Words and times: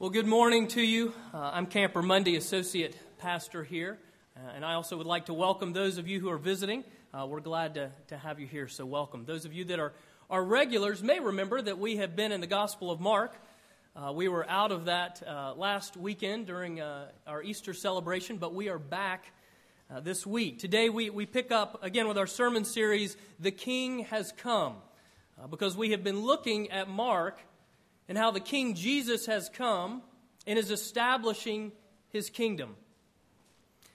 Well, 0.00 0.10
good 0.10 0.26
morning 0.26 0.66
to 0.68 0.82
you. 0.82 1.14
Uh, 1.32 1.52
I'm 1.54 1.66
Camper 1.66 2.02
Monday, 2.02 2.34
Associate 2.34 2.96
Pastor 3.18 3.62
here, 3.62 3.96
uh, 4.36 4.50
and 4.56 4.64
I 4.64 4.74
also 4.74 4.96
would 4.96 5.06
like 5.06 5.26
to 5.26 5.34
welcome 5.34 5.72
those 5.72 5.98
of 5.98 6.08
you 6.08 6.18
who 6.18 6.28
are 6.30 6.36
visiting. 6.36 6.82
Uh, 7.14 7.26
we're 7.26 7.38
glad 7.38 7.74
to, 7.74 7.92
to 8.08 8.18
have 8.18 8.40
you 8.40 8.46
here, 8.48 8.66
so 8.66 8.84
welcome. 8.84 9.24
Those 9.24 9.44
of 9.44 9.52
you 9.52 9.64
that 9.66 9.78
are, 9.78 9.92
are 10.28 10.42
regulars 10.42 11.00
may 11.00 11.20
remember 11.20 11.62
that 11.62 11.78
we 11.78 11.98
have 11.98 12.16
been 12.16 12.32
in 12.32 12.40
the 12.40 12.48
Gospel 12.48 12.90
of 12.90 12.98
Mark. 12.98 13.36
Uh, 13.94 14.12
we 14.12 14.26
were 14.26 14.44
out 14.50 14.72
of 14.72 14.86
that 14.86 15.22
uh, 15.24 15.54
last 15.54 15.96
weekend 15.96 16.48
during 16.48 16.80
uh, 16.80 17.06
our 17.24 17.40
Easter 17.40 17.72
celebration, 17.72 18.38
but 18.38 18.52
we 18.52 18.68
are 18.68 18.80
back 18.80 19.26
this 20.02 20.26
week. 20.26 20.58
Today 20.58 20.88
we, 20.88 21.08
we 21.08 21.24
pick 21.24 21.52
up 21.52 21.84
again 21.84 22.08
with 22.08 22.18
our 22.18 22.26
sermon 22.26 22.64
series, 22.64 23.16
The 23.38 23.52
King 23.52 24.00
Has 24.06 24.32
Come, 24.32 24.74
because 25.50 25.76
we 25.76 25.92
have 25.92 26.02
been 26.02 26.18
looking 26.22 26.72
at 26.72 26.88
Mark 26.88 27.38
and 28.08 28.18
how 28.18 28.30
the 28.30 28.40
King 28.40 28.74
Jesus 28.74 29.26
has 29.26 29.48
come 29.48 30.02
and 30.46 30.58
is 30.58 30.70
establishing 30.70 31.72
his 32.08 32.30
kingdom. 32.30 32.76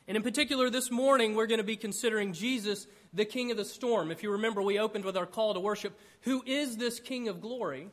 And 0.07 0.17
in 0.17 0.23
particular, 0.23 0.69
this 0.71 0.89
morning, 0.89 1.35
we're 1.35 1.47
going 1.47 1.59
to 1.59 1.63
be 1.63 1.75
considering 1.75 2.33
Jesus, 2.33 2.87
the 3.13 3.25
King 3.25 3.51
of 3.51 3.57
the 3.57 3.65
storm. 3.65 4.09
If 4.09 4.23
you 4.23 4.31
remember, 4.31 4.61
we 4.61 4.79
opened 4.79 5.05
with 5.05 5.15
our 5.15 5.27
call 5.27 5.53
to 5.53 5.59
worship 5.59 5.97
Who 6.21 6.41
is 6.45 6.77
this 6.77 6.99
King 6.99 7.27
of 7.27 7.41
glory? 7.41 7.89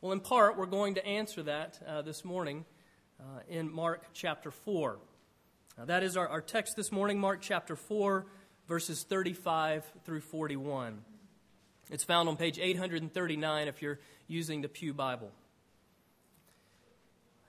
Well, 0.00 0.12
in 0.12 0.20
part, 0.20 0.56
we're 0.56 0.66
going 0.66 0.94
to 0.94 1.04
answer 1.04 1.42
that 1.42 1.78
uh, 1.86 2.02
this 2.02 2.24
morning 2.24 2.64
uh, 3.20 3.40
in 3.48 3.70
Mark 3.70 4.04
chapter 4.14 4.50
4. 4.50 4.98
Now, 5.76 5.84
that 5.84 6.02
is 6.02 6.16
our, 6.16 6.28
our 6.28 6.40
text 6.40 6.76
this 6.76 6.90
morning, 6.90 7.20
Mark 7.20 7.40
chapter 7.42 7.76
4, 7.76 8.24
verses 8.66 9.02
35 9.02 9.84
through 10.04 10.20
41. 10.20 11.02
It's 11.90 12.04
found 12.04 12.28
on 12.28 12.36
page 12.36 12.58
839 12.58 13.68
if 13.68 13.82
you're 13.82 13.98
using 14.28 14.60
the 14.60 14.68
Pew 14.68 14.94
Bible. 14.94 15.32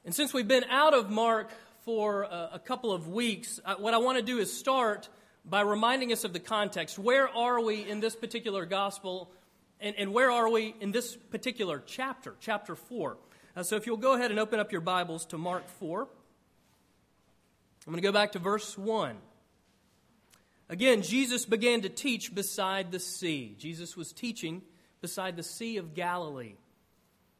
And 0.05 0.15
since 0.15 0.33
we've 0.33 0.47
been 0.47 0.63
out 0.71 0.93
of 0.93 1.11
Mark 1.11 1.51
for 1.85 2.23
a, 2.23 2.59
couple 2.63 2.91
of 2.91 3.07
weeks, 3.07 3.59
what 3.77 3.93
I 3.93 3.97
want 3.97 4.17
to 4.17 4.23
do 4.23 4.39
is 4.39 4.51
start 4.51 5.09
by 5.45 5.61
reminding 5.61 6.11
us 6.11 6.23
of 6.23 6.33
the 6.33 6.39
context. 6.39 6.97
Where 6.97 7.27
are 7.27 7.61
we 7.61 7.87
in 7.87 7.99
this 7.99 8.15
particular 8.15 8.65
gospel, 8.65 9.29
and, 9.79 9.95
and 9.97 10.13
where 10.13 10.31
are 10.31 10.49
we 10.49 10.73
in 10.79 10.91
this 10.91 11.15
particular 11.15 11.83
chapter, 11.85 12.35
chapter 12.39 12.75
4? 12.75 13.17
Uh, 13.55 13.63
so 13.63 13.75
if 13.75 13.85
you'll 13.85 13.97
go 13.97 14.13
ahead 14.13 14.31
and 14.31 14.39
open 14.39 14.59
up 14.59 14.71
your 14.71 14.81
Bibles 14.81 15.25
to 15.27 15.37
Mark 15.37 15.67
4, 15.79 16.01
I'm 16.01 17.93
going 17.93 18.01
to 18.01 18.01
go 18.01 18.11
back 18.11 18.33
to 18.33 18.39
verse 18.39 18.77
1. 18.77 19.15
Again, 20.69 21.01
Jesus 21.01 21.45
began 21.45 21.81
to 21.81 21.89
teach 21.89 22.33
beside 22.33 22.91
the 22.91 22.99
sea. 22.99 23.55
Jesus 23.57 23.97
was 23.97 24.13
teaching 24.13 24.61
beside 25.01 25.35
the 25.35 25.43
Sea 25.43 25.77
of 25.77 25.95
Galilee. 25.95 26.53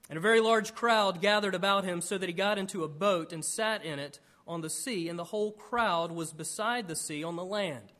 And 0.09 0.17
a 0.17 0.21
very 0.21 0.41
large 0.41 0.73
crowd 0.73 1.21
gathered 1.21 1.53
about 1.53 1.85
him 1.85 2.01
so 2.01 2.17
that 2.17 2.27
he 2.27 2.33
got 2.33 2.57
into 2.57 2.83
a 2.83 2.87
boat 2.87 3.31
and 3.31 3.45
sat 3.45 3.85
in 3.85 3.99
it 3.99 4.19
on 4.47 4.61
the 4.61 4.69
sea, 4.69 5.07
and 5.07 5.19
the 5.19 5.23
whole 5.23 5.51
crowd 5.51 6.11
was 6.11 6.33
beside 6.33 6.87
the 6.87 6.95
sea 6.95 7.23
on 7.23 7.35
the 7.35 7.45
land. 7.45 7.93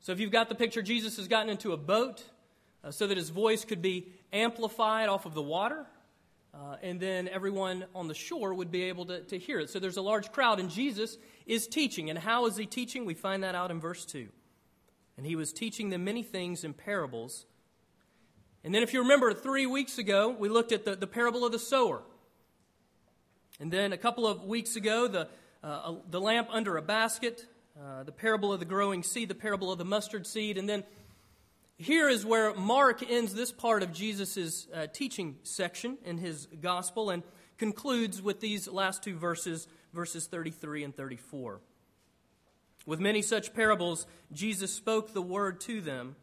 So 0.00 0.12
if 0.12 0.18
you've 0.18 0.32
got 0.32 0.48
the 0.48 0.54
picture, 0.54 0.80
Jesus 0.80 1.18
has 1.18 1.28
gotten 1.28 1.50
into 1.50 1.72
a 1.72 1.76
boat 1.76 2.24
uh, 2.82 2.90
so 2.90 3.06
that 3.06 3.18
his 3.18 3.28
voice 3.28 3.64
could 3.64 3.82
be 3.82 4.08
amplified 4.32 5.10
off 5.10 5.26
of 5.26 5.34
the 5.34 5.42
water, 5.42 5.86
uh, 6.54 6.76
and 6.82 6.98
then 6.98 7.28
everyone 7.28 7.84
on 7.94 8.08
the 8.08 8.14
shore 8.14 8.54
would 8.54 8.70
be 8.70 8.84
able 8.84 9.04
to, 9.06 9.20
to 9.24 9.38
hear 9.38 9.60
it. 9.60 9.68
So 9.68 9.78
there's 9.78 9.98
a 9.98 10.02
large 10.02 10.32
crowd, 10.32 10.58
and 10.58 10.70
Jesus 10.70 11.18
is 11.46 11.66
teaching. 11.66 12.08
And 12.08 12.18
how 12.18 12.46
is 12.46 12.56
he 12.56 12.64
teaching? 12.64 13.04
We 13.04 13.14
find 13.14 13.42
that 13.42 13.54
out 13.54 13.70
in 13.70 13.78
verse 13.78 14.06
2. 14.06 14.28
And 15.18 15.26
he 15.26 15.36
was 15.36 15.52
teaching 15.52 15.90
them 15.90 16.04
many 16.04 16.22
things 16.22 16.64
in 16.64 16.72
parables 16.72 17.44
and 18.64 18.74
then, 18.74 18.82
if 18.82 18.92
you 18.92 19.00
remember, 19.00 19.34
three 19.34 19.66
weeks 19.66 19.98
ago, 19.98 20.30
we 20.30 20.48
looked 20.48 20.70
at 20.70 20.84
the, 20.84 20.94
the 20.94 21.06
parable 21.06 21.44
of 21.44 21.52
the 21.52 21.58
sower. 21.58 22.02
And 23.58 23.72
then 23.72 23.92
a 23.92 23.96
couple 23.96 24.26
of 24.26 24.44
weeks 24.44 24.76
ago, 24.76 25.08
the, 25.08 25.28
uh, 25.64 25.94
the 26.08 26.20
lamp 26.20 26.48
under 26.50 26.76
a 26.76 26.82
basket, 26.82 27.46
uh, 27.80 28.04
the 28.04 28.12
parable 28.12 28.52
of 28.52 28.60
the 28.60 28.66
growing 28.66 29.02
seed, 29.02 29.28
the 29.28 29.34
parable 29.34 29.72
of 29.72 29.78
the 29.78 29.84
mustard 29.84 30.26
seed. 30.26 30.58
And 30.58 30.68
then 30.68 30.84
here 31.76 32.08
is 32.08 32.24
where 32.24 32.54
Mark 32.54 33.08
ends 33.08 33.34
this 33.34 33.50
part 33.50 33.82
of 33.82 33.92
Jesus' 33.92 34.68
uh, 34.72 34.86
teaching 34.86 35.38
section 35.42 35.98
in 36.04 36.18
his 36.18 36.46
gospel 36.60 37.10
and 37.10 37.24
concludes 37.58 38.22
with 38.22 38.40
these 38.40 38.68
last 38.68 39.02
two 39.02 39.16
verses, 39.16 39.66
verses 39.92 40.26
33 40.26 40.84
and 40.84 40.96
34. 40.96 41.60
With 42.86 43.00
many 43.00 43.22
such 43.22 43.54
parables, 43.54 44.06
Jesus 44.32 44.72
spoke 44.72 45.12
the 45.12 45.22
word 45.22 45.60
to 45.62 45.80
them, 45.80 46.16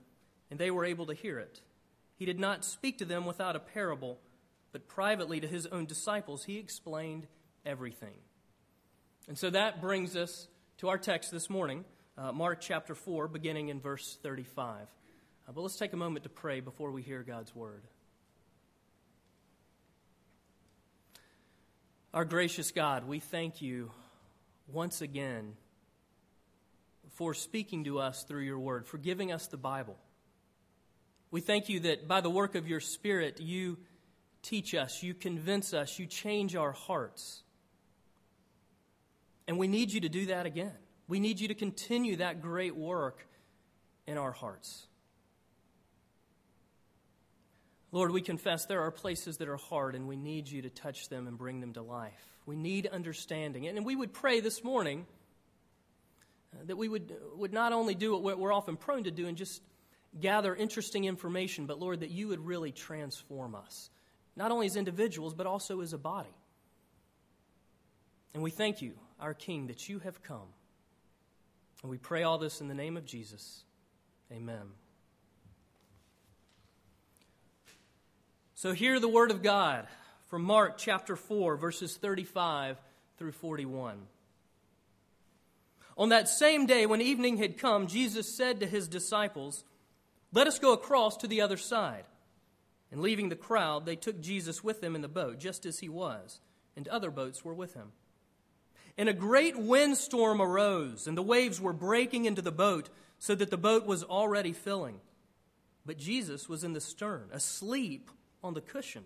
and 0.50 0.59
they 0.59 0.72
were 0.72 0.85
able 0.85 1.06
to 1.08 1.14
hear 1.14 1.40
it. 1.40 1.62
He 2.19 2.25
did 2.25 2.38
not 2.38 2.66
speak 2.66 2.97
to 2.97 3.06
them 3.06 3.25
without 3.25 3.56
a 3.56 3.59
parable, 3.59 4.19
but 4.74 4.90
privately 4.90 5.40
to 5.40 5.47
his 5.47 5.66
own 5.68 5.85
disciples, 5.85 6.44
he 6.44 6.57
explained 6.57 7.28
everything. 7.66 8.13
And 9.30 9.38
so 9.38 9.50
that 9.50 9.80
brings 9.80 10.18
us 10.18 10.50
to 10.79 10.90
our 10.90 10.97
text 10.97 11.31
this 11.31 11.50
morning, 11.50 11.85
uh, 12.18 12.34
Mark 12.34 12.59
chapter 12.59 12.94
4, 12.94 13.29
beginning 13.29 13.69
in 13.69 13.79
verse 13.79 14.18
35. 14.22 14.81
Uh, 15.47 15.52
but 15.53 15.62
let's 15.62 15.78
take 15.78 15.94
a 15.94 15.97
moment 15.97 16.24
to 16.24 16.29
pray 16.29 16.59
before 16.59 16.91
we 16.91 17.02
hear 17.02 17.24
God's 17.24 17.56
word. 17.56 17.84
Our 22.13 22.25
gracious 22.25 22.72
God, 22.72 23.08
we 23.08 23.19
thank 23.19 23.62
you 23.62 23.91
once 24.68 25.02
again 25.02 25.53
for 27.12 27.34
speaking 27.34 27.85
to 27.85 28.00
us 28.00 28.24
through 28.24 28.41
your 28.41 28.59
word, 28.59 28.88
for 28.88 28.97
giving 28.97 29.31
us 29.31 29.47
the 29.47 29.58
Bible. 29.58 29.96
We 31.31 31.41
thank 31.41 31.69
you 31.69 31.81
that 31.81 32.07
by 32.07 32.22
the 32.22 32.29
work 32.29 32.56
of 32.56 32.67
your 32.67 32.79
Spirit, 32.79 33.40
you 33.40 33.78
teach 34.41 34.73
us, 34.73 35.03
you 35.03 35.13
convince 35.13 35.73
us, 35.73 36.00
you 36.00 36.06
change 36.06 36.56
our 36.56 36.72
hearts. 36.72 37.44
And 39.47 39.57
we 39.57 39.67
need 39.67 39.91
you 39.91 40.01
to 40.01 40.09
do 40.09 40.28
that 40.28 40.45
again. 40.45 40.73
We 41.07 41.19
need 41.19 41.40
you 41.40 41.47
to 41.50 41.56
continue 41.56 42.17
that 42.17 42.41
great 42.41 42.75
work 42.75 43.28
in 44.07 44.17
our 44.17 44.31
hearts. 44.31 44.85
Lord, 47.91 48.11
we 48.11 48.22
confess 48.22 48.66
there 48.66 48.81
are 48.81 48.91
places 48.91 49.38
that 49.38 49.47
are 49.47 49.57
hard, 49.57 49.96
and 49.96 50.07
we 50.07 50.16
need 50.16 50.47
you 50.47 50.61
to 50.61 50.69
touch 50.69 51.09
them 51.09 51.28
and 51.28 51.38
bring 51.38 51.59
them 51.59 51.73
to 51.73 51.81
life. 51.81 52.23
We 52.46 52.56
need 52.56 52.85
understanding. 52.88 53.67
And 53.67 53.84
we 53.84 53.96
would 53.96 54.13
pray 54.13 54.40
this 54.40 54.63
morning 54.63 55.07
uh, 56.53 56.66
that 56.66 56.78
we 56.78 56.88
would, 56.88 57.16
would 57.35 57.53
not 57.53 57.73
only 57.73 57.96
do 57.96 58.16
what 58.17 58.38
we're 58.38 58.53
often 58.53 58.78
prone 58.78 59.06
to 59.06 59.11
do 59.11 59.28
and 59.28 59.35
just 59.35 59.61
gather 60.20 60.56
interesting 60.56 61.06
information, 61.06 61.66
but 61.66 61.80
Lord, 61.80 62.00
that 62.02 62.09
you 62.09 62.30
would 62.30 62.46
really 62.46 62.72
transform 62.72 63.56
us, 63.56 63.90
not 64.36 64.52
only 64.52 64.66
as 64.66 64.75
individuals, 64.75 65.34
but 65.34 65.47
also 65.47 65.81
as 65.81 65.94
a 65.94 65.97
body. 65.97 66.36
And 68.34 68.44
we 68.44 68.52
thank 68.52 68.81
you, 68.81 68.94
our 69.20 69.34
King, 69.34 69.68
that 69.68 69.90
you 69.90 70.00
have 70.00 70.22
come. 70.24 70.47
And 71.81 71.90
we 71.90 71.97
pray 71.97 72.24
all 72.24 72.38
this 72.38 72.62
in 72.62 72.68
the 72.68 72.74
name 72.74 72.97
of 72.97 73.06
Jesus. 73.06 73.64
Amen. 74.31 74.74
So, 78.56 78.74
hear 78.74 79.00
the 79.00 79.08
word 79.08 79.31
of 79.31 79.41
God 79.41 79.88
from 80.28 80.44
Mark 80.44 80.78
chapter 80.78 81.16
4, 81.16 81.56
verses 81.56 81.96
35 81.96 82.78
through 83.18 83.31
41. 83.31 83.97
On 85.97 86.09
that 86.09 86.30
same 86.30 86.66
day, 86.66 86.86
when 86.86 87.02
evening 87.02 87.38
had 87.38 87.58
come, 87.58 87.88
Jesus 87.88 88.36
said 88.36 88.59
to 88.59 88.66
his 88.66 88.88
disciples, 88.88 89.64
let 90.31 90.47
us 90.47 90.59
go 90.59 90.73
across 90.73 91.17
to 91.17 91.28
the 91.28 91.41
other 91.41 91.57
side. 91.57 92.06
And 92.91 93.01
leaving 93.01 93.29
the 93.29 93.35
crowd, 93.35 93.85
they 93.85 93.95
took 93.95 94.19
Jesus 94.19 94.63
with 94.63 94.81
them 94.81 94.95
in 94.95 95.01
the 95.01 95.07
boat, 95.07 95.40
just 95.40 95.66
as 95.66 95.79
he 95.79 95.90
was, 95.90 96.41
and 96.75 96.88
other 96.88 97.12
boats 97.12 97.45
were 97.45 97.53
with 97.53 97.75
him. 97.75 97.91
And 98.97 99.07
a 99.07 99.13
great 99.13 99.57
windstorm 99.57 100.41
arose, 100.41 101.07
and 101.07 101.17
the 101.17 101.22
waves 101.22 101.62
were 101.62 101.73
breaking 101.73 102.25
into 102.25 102.41
the 102.41 102.51
boat, 102.51 102.90
so 103.19 103.35
that 103.35 103.51
the 103.51 103.57
boat 103.57 103.85
was 103.85 104.03
already 104.03 104.53
filling. 104.53 105.00
But 105.85 105.97
Jesus 105.97 106.50
was 106.50 106.63
in 106.63 106.73
the 106.73 106.81
stern, 106.81 107.29
asleep 107.31 108.09
on 108.44 108.53
the 108.53 108.61
cushion. 108.61 109.06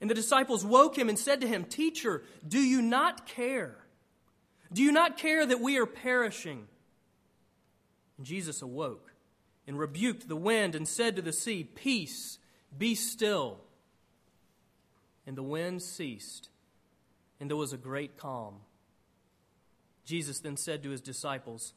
And 0.00 0.08
the 0.08 0.14
disciples 0.14 0.64
woke 0.64 0.96
him 0.96 1.08
and 1.08 1.18
said 1.18 1.42
to 1.42 1.46
him, 1.46 1.64
Teacher, 1.64 2.22
do 2.46 2.58
you 2.58 2.80
not 2.82 3.26
care? 3.26 3.76
Do 4.72 4.82
you 4.82 4.92
not 4.92 5.18
care 5.18 5.44
that 5.44 5.60
we 5.60 5.78
are 5.78 5.86
perishing? 5.86 6.66
And 8.16 8.26
Jesus 8.26 8.62
awoke 8.62 9.09
and 9.70 9.78
rebuked 9.78 10.26
the 10.26 10.34
wind 10.34 10.74
and 10.74 10.88
said 10.88 11.14
to 11.14 11.22
the 11.22 11.32
sea, 11.32 11.62
Peace, 11.62 12.40
be 12.76 12.96
still. 12.96 13.60
And 15.28 15.36
the 15.36 15.44
wind 15.44 15.80
ceased, 15.80 16.48
and 17.38 17.48
there 17.48 17.56
was 17.56 17.72
a 17.72 17.76
great 17.76 18.16
calm. 18.16 18.56
Jesus 20.04 20.40
then 20.40 20.56
said 20.56 20.82
to 20.82 20.90
his 20.90 21.00
disciples, 21.00 21.72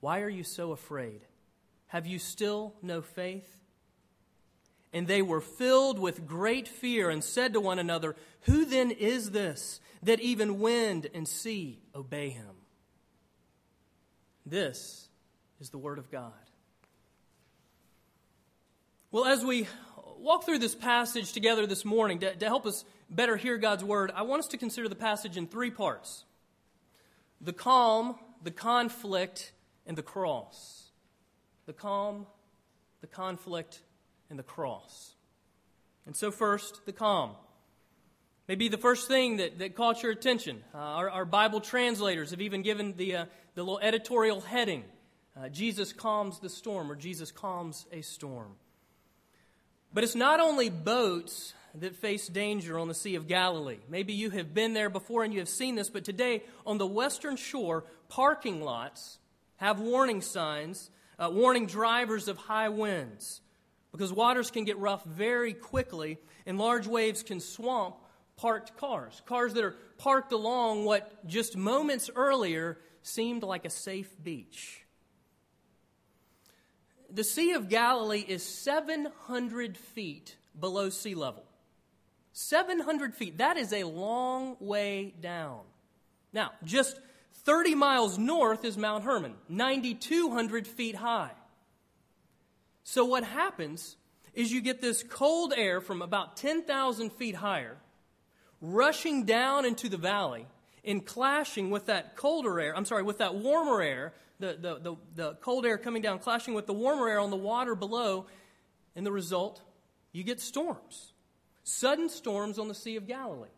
Why 0.00 0.22
are 0.22 0.28
you 0.28 0.42
so 0.42 0.72
afraid? 0.72 1.20
Have 1.86 2.04
you 2.04 2.18
still 2.18 2.74
no 2.82 3.00
faith? 3.00 3.60
And 4.92 5.06
they 5.06 5.22
were 5.22 5.40
filled 5.40 6.00
with 6.00 6.26
great 6.26 6.66
fear 6.66 7.10
and 7.10 7.22
said 7.22 7.52
to 7.52 7.60
one 7.60 7.78
another, 7.78 8.16
Who 8.40 8.64
then 8.64 8.90
is 8.90 9.30
this 9.30 9.80
that 10.02 10.18
even 10.18 10.58
wind 10.58 11.06
and 11.14 11.28
sea 11.28 11.78
obey 11.94 12.30
him? 12.30 12.56
This 14.44 15.08
is 15.60 15.70
the 15.70 15.78
word 15.78 16.00
of 16.00 16.10
God. 16.10 16.32
Well, 19.14 19.26
as 19.26 19.44
we 19.44 19.68
walk 20.18 20.44
through 20.44 20.58
this 20.58 20.74
passage 20.74 21.32
together 21.32 21.68
this 21.68 21.84
morning 21.84 22.18
to, 22.18 22.34
to 22.34 22.46
help 22.46 22.66
us 22.66 22.84
better 23.08 23.36
hear 23.36 23.58
God's 23.58 23.84
word, 23.84 24.10
I 24.12 24.22
want 24.22 24.40
us 24.40 24.48
to 24.48 24.56
consider 24.56 24.88
the 24.88 24.96
passage 24.96 25.36
in 25.36 25.46
three 25.46 25.70
parts 25.70 26.24
the 27.40 27.52
calm, 27.52 28.16
the 28.42 28.50
conflict, 28.50 29.52
and 29.86 29.96
the 29.96 30.02
cross. 30.02 30.90
The 31.66 31.72
calm, 31.72 32.26
the 33.02 33.06
conflict, 33.06 33.82
and 34.30 34.36
the 34.36 34.42
cross. 34.42 35.14
And 36.06 36.16
so, 36.16 36.32
first, 36.32 36.84
the 36.84 36.92
calm. 36.92 37.36
Maybe 38.48 38.66
the 38.66 38.78
first 38.78 39.06
thing 39.06 39.36
that, 39.36 39.60
that 39.60 39.76
caught 39.76 40.02
your 40.02 40.10
attention. 40.10 40.64
Uh, 40.74 40.78
our, 40.78 41.08
our, 41.08 41.24
Bible 41.24 41.60
translators 41.60 42.32
have 42.32 42.40
even 42.40 42.62
given 42.62 42.96
the, 42.96 43.14
uh, 43.14 43.24
the 43.54 43.62
little 43.62 43.78
editorial 43.78 44.40
heading 44.40 44.82
uh, 45.36 45.48
Jesus 45.50 45.92
calms 45.92 46.40
the 46.40 46.48
storm, 46.48 46.90
or 46.90 46.96
Jesus 46.96 47.30
calms 47.30 47.86
a 47.92 48.00
storm. 48.02 48.56
But 49.94 50.02
it's 50.02 50.16
not 50.16 50.40
only 50.40 50.68
boats 50.68 51.54
that 51.76 51.96
face 51.96 52.26
danger 52.26 52.78
on 52.78 52.88
the 52.88 52.94
Sea 52.94 53.14
of 53.14 53.26
Galilee. 53.26 53.78
Maybe 53.88 54.12
you 54.12 54.30
have 54.30 54.52
been 54.52 54.74
there 54.74 54.90
before 54.90 55.24
and 55.24 55.32
you 55.32 55.40
have 55.40 55.48
seen 55.48 55.76
this, 55.76 55.88
but 55.88 56.04
today 56.04 56.42
on 56.66 56.78
the 56.78 56.86
western 56.86 57.36
shore, 57.36 57.84
parking 58.08 58.60
lots 58.60 59.18
have 59.56 59.80
warning 59.80 60.20
signs 60.20 60.90
uh, 61.18 61.30
warning 61.32 61.66
drivers 61.66 62.28
of 62.28 62.36
high 62.36 62.68
winds 62.68 63.40
because 63.92 64.12
waters 64.12 64.50
can 64.50 64.64
get 64.64 64.76
rough 64.78 65.04
very 65.04 65.52
quickly 65.52 66.18
and 66.46 66.58
large 66.58 66.86
waves 66.86 67.22
can 67.22 67.40
swamp 67.40 67.96
parked 68.36 68.76
cars, 68.76 69.22
cars 69.26 69.54
that 69.54 69.64
are 69.64 69.76
parked 69.98 70.32
along 70.32 70.84
what 70.84 71.24
just 71.26 71.56
moments 71.56 72.10
earlier 72.16 72.78
seemed 73.02 73.42
like 73.42 73.64
a 73.64 73.70
safe 73.70 74.12
beach. 74.22 74.83
The 77.14 77.22
Sea 77.24 77.52
of 77.52 77.68
Galilee 77.68 78.24
is 78.26 78.42
700 78.42 79.76
feet 79.76 80.34
below 80.58 80.90
sea 80.90 81.14
level. 81.14 81.44
700 82.32 83.14
feet. 83.14 83.38
That 83.38 83.56
is 83.56 83.72
a 83.72 83.84
long 83.84 84.56
way 84.58 85.14
down. 85.20 85.60
Now, 86.32 86.50
just 86.64 86.98
30 87.44 87.76
miles 87.76 88.18
north 88.18 88.64
is 88.64 88.76
Mount 88.76 89.04
Hermon, 89.04 89.34
9,200 89.48 90.66
feet 90.66 90.96
high. 90.96 91.30
So, 92.82 93.04
what 93.04 93.22
happens 93.22 93.96
is 94.34 94.50
you 94.50 94.60
get 94.60 94.80
this 94.80 95.04
cold 95.04 95.54
air 95.56 95.80
from 95.80 96.02
about 96.02 96.36
10,000 96.36 97.12
feet 97.12 97.36
higher 97.36 97.76
rushing 98.60 99.24
down 99.24 99.64
into 99.64 99.88
the 99.88 99.96
valley 99.96 100.46
and 100.84 101.06
clashing 101.06 101.70
with 101.70 101.86
that 101.86 102.16
colder 102.16 102.58
air, 102.58 102.76
I'm 102.76 102.84
sorry, 102.84 103.04
with 103.04 103.18
that 103.18 103.36
warmer 103.36 103.80
air, 103.80 104.12
the, 104.38 104.56
the, 104.60 104.78
the, 104.78 104.96
the 105.14 105.34
cold 105.36 105.66
air 105.66 105.78
coming 105.78 106.02
down, 106.02 106.18
clashing 106.18 106.54
with 106.54 106.66
the 106.66 106.72
warmer 106.72 107.08
air 107.08 107.20
on 107.20 107.30
the 107.30 107.36
water 107.36 107.74
below. 107.74 108.26
And 108.96 109.04
the 109.04 109.12
result, 109.12 109.60
you 110.12 110.22
get 110.22 110.40
storms. 110.40 111.12
Sudden 111.64 112.08
storms 112.08 112.58
on 112.58 112.68
the 112.68 112.74
Sea 112.74 112.96
of 112.96 113.06
Galilee. 113.06 113.48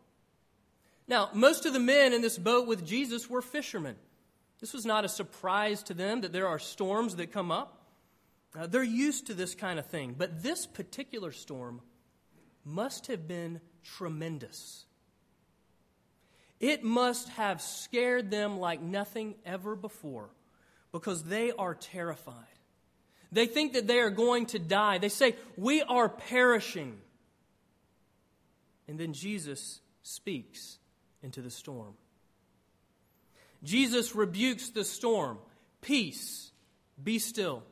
Now, 1.07 1.29
most 1.33 1.65
of 1.65 1.73
the 1.73 1.79
men 1.79 2.13
in 2.13 2.21
this 2.21 2.37
boat 2.37 2.67
with 2.67 2.85
Jesus 2.85 3.29
were 3.29 3.41
fishermen. 3.41 3.95
This 4.59 4.73
was 4.73 4.85
not 4.85 5.05
a 5.05 5.09
surprise 5.09 5.83
to 5.83 5.93
them 5.93 6.21
that 6.21 6.33
there 6.33 6.47
are 6.47 6.59
storms 6.59 7.15
that 7.17 7.31
come 7.31 7.51
up. 7.51 7.85
Uh, 8.57 8.65
they're 8.65 8.83
used 8.83 9.27
to 9.27 9.33
this 9.33 9.53
kind 9.53 9.77
of 9.77 9.85
thing. 9.85 10.15
But 10.17 10.41
this 10.41 10.65
particular 10.65 11.31
storm 11.31 11.81
must 12.65 13.07
have 13.07 13.27
been 13.27 13.61
tremendous. 13.83 14.85
It 16.59 16.83
must 16.83 17.29
have 17.29 17.61
scared 17.61 18.31
them 18.31 18.59
like 18.59 18.81
nothing 18.81 19.35
ever 19.45 19.75
before 19.75 20.29
because 20.99 21.23
they 21.23 21.51
are 21.51 21.75
terrified. 21.75 22.33
They 23.31 23.45
think 23.45 23.73
that 23.73 23.85
they 23.85 23.99
are 23.99 24.09
going 24.09 24.47
to 24.47 24.59
die. 24.59 24.97
They 24.97 25.09
say, 25.09 25.35
We 25.55 25.83
are 25.83 26.09
perishing. 26.09 26.97
And 28.87 28.97
then 28.97 29.13
Jesus 29.13 29.79
speaks 30.01 30.79
into 31.21 31.41
the 31.41 31.51
storm. 31.51 31.93
Jesus 33.63 34.15
rebukes 34.15 34.69
the 34.69 34.83
storm 34.83 35.37
Peace, 35.81 36.51
be 37.01 37.19
still. 37.19 37.63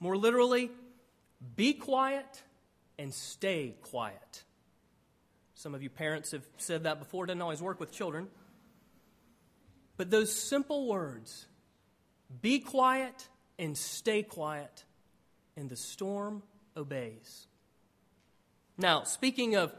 More 0.00 0.16
literally, 0.16 0.70
be 1.56 1.74
quiet 1.74 2.42
and 2.98 3.12
stay 3.12 3.74
quiet. 3.82 4.44
Some 5.54 5.74
of 5.74 5.82
you 5.82 5.90
parents 5.90 6.30
have 6.30 6.46
said 6.56 6.84
that 6.84 6.98
before, 6.98 7.24
it 7.24 7.26
doesn't 7.28 7.42
always 7.42 7.60
work 7.60 7.78
with 7.78 7.92
children. 7.92 8.28
But 9.96 10.10
those 10.10 10.32
simple 10.34 10.88
words, 10.88 11.46
be 12.42 12.58
quiet 12.58 13.28
and 13.58 13.76
stay 13.76 14.22
quiet, 14.22 14.84
and 15.56 15.68
the 15.68 15.76
storm 15.76 16.42
obeys. 16.76 17.46
Now, 18.76 19.04
speaking 19.04 19.54
of 19.54 19.72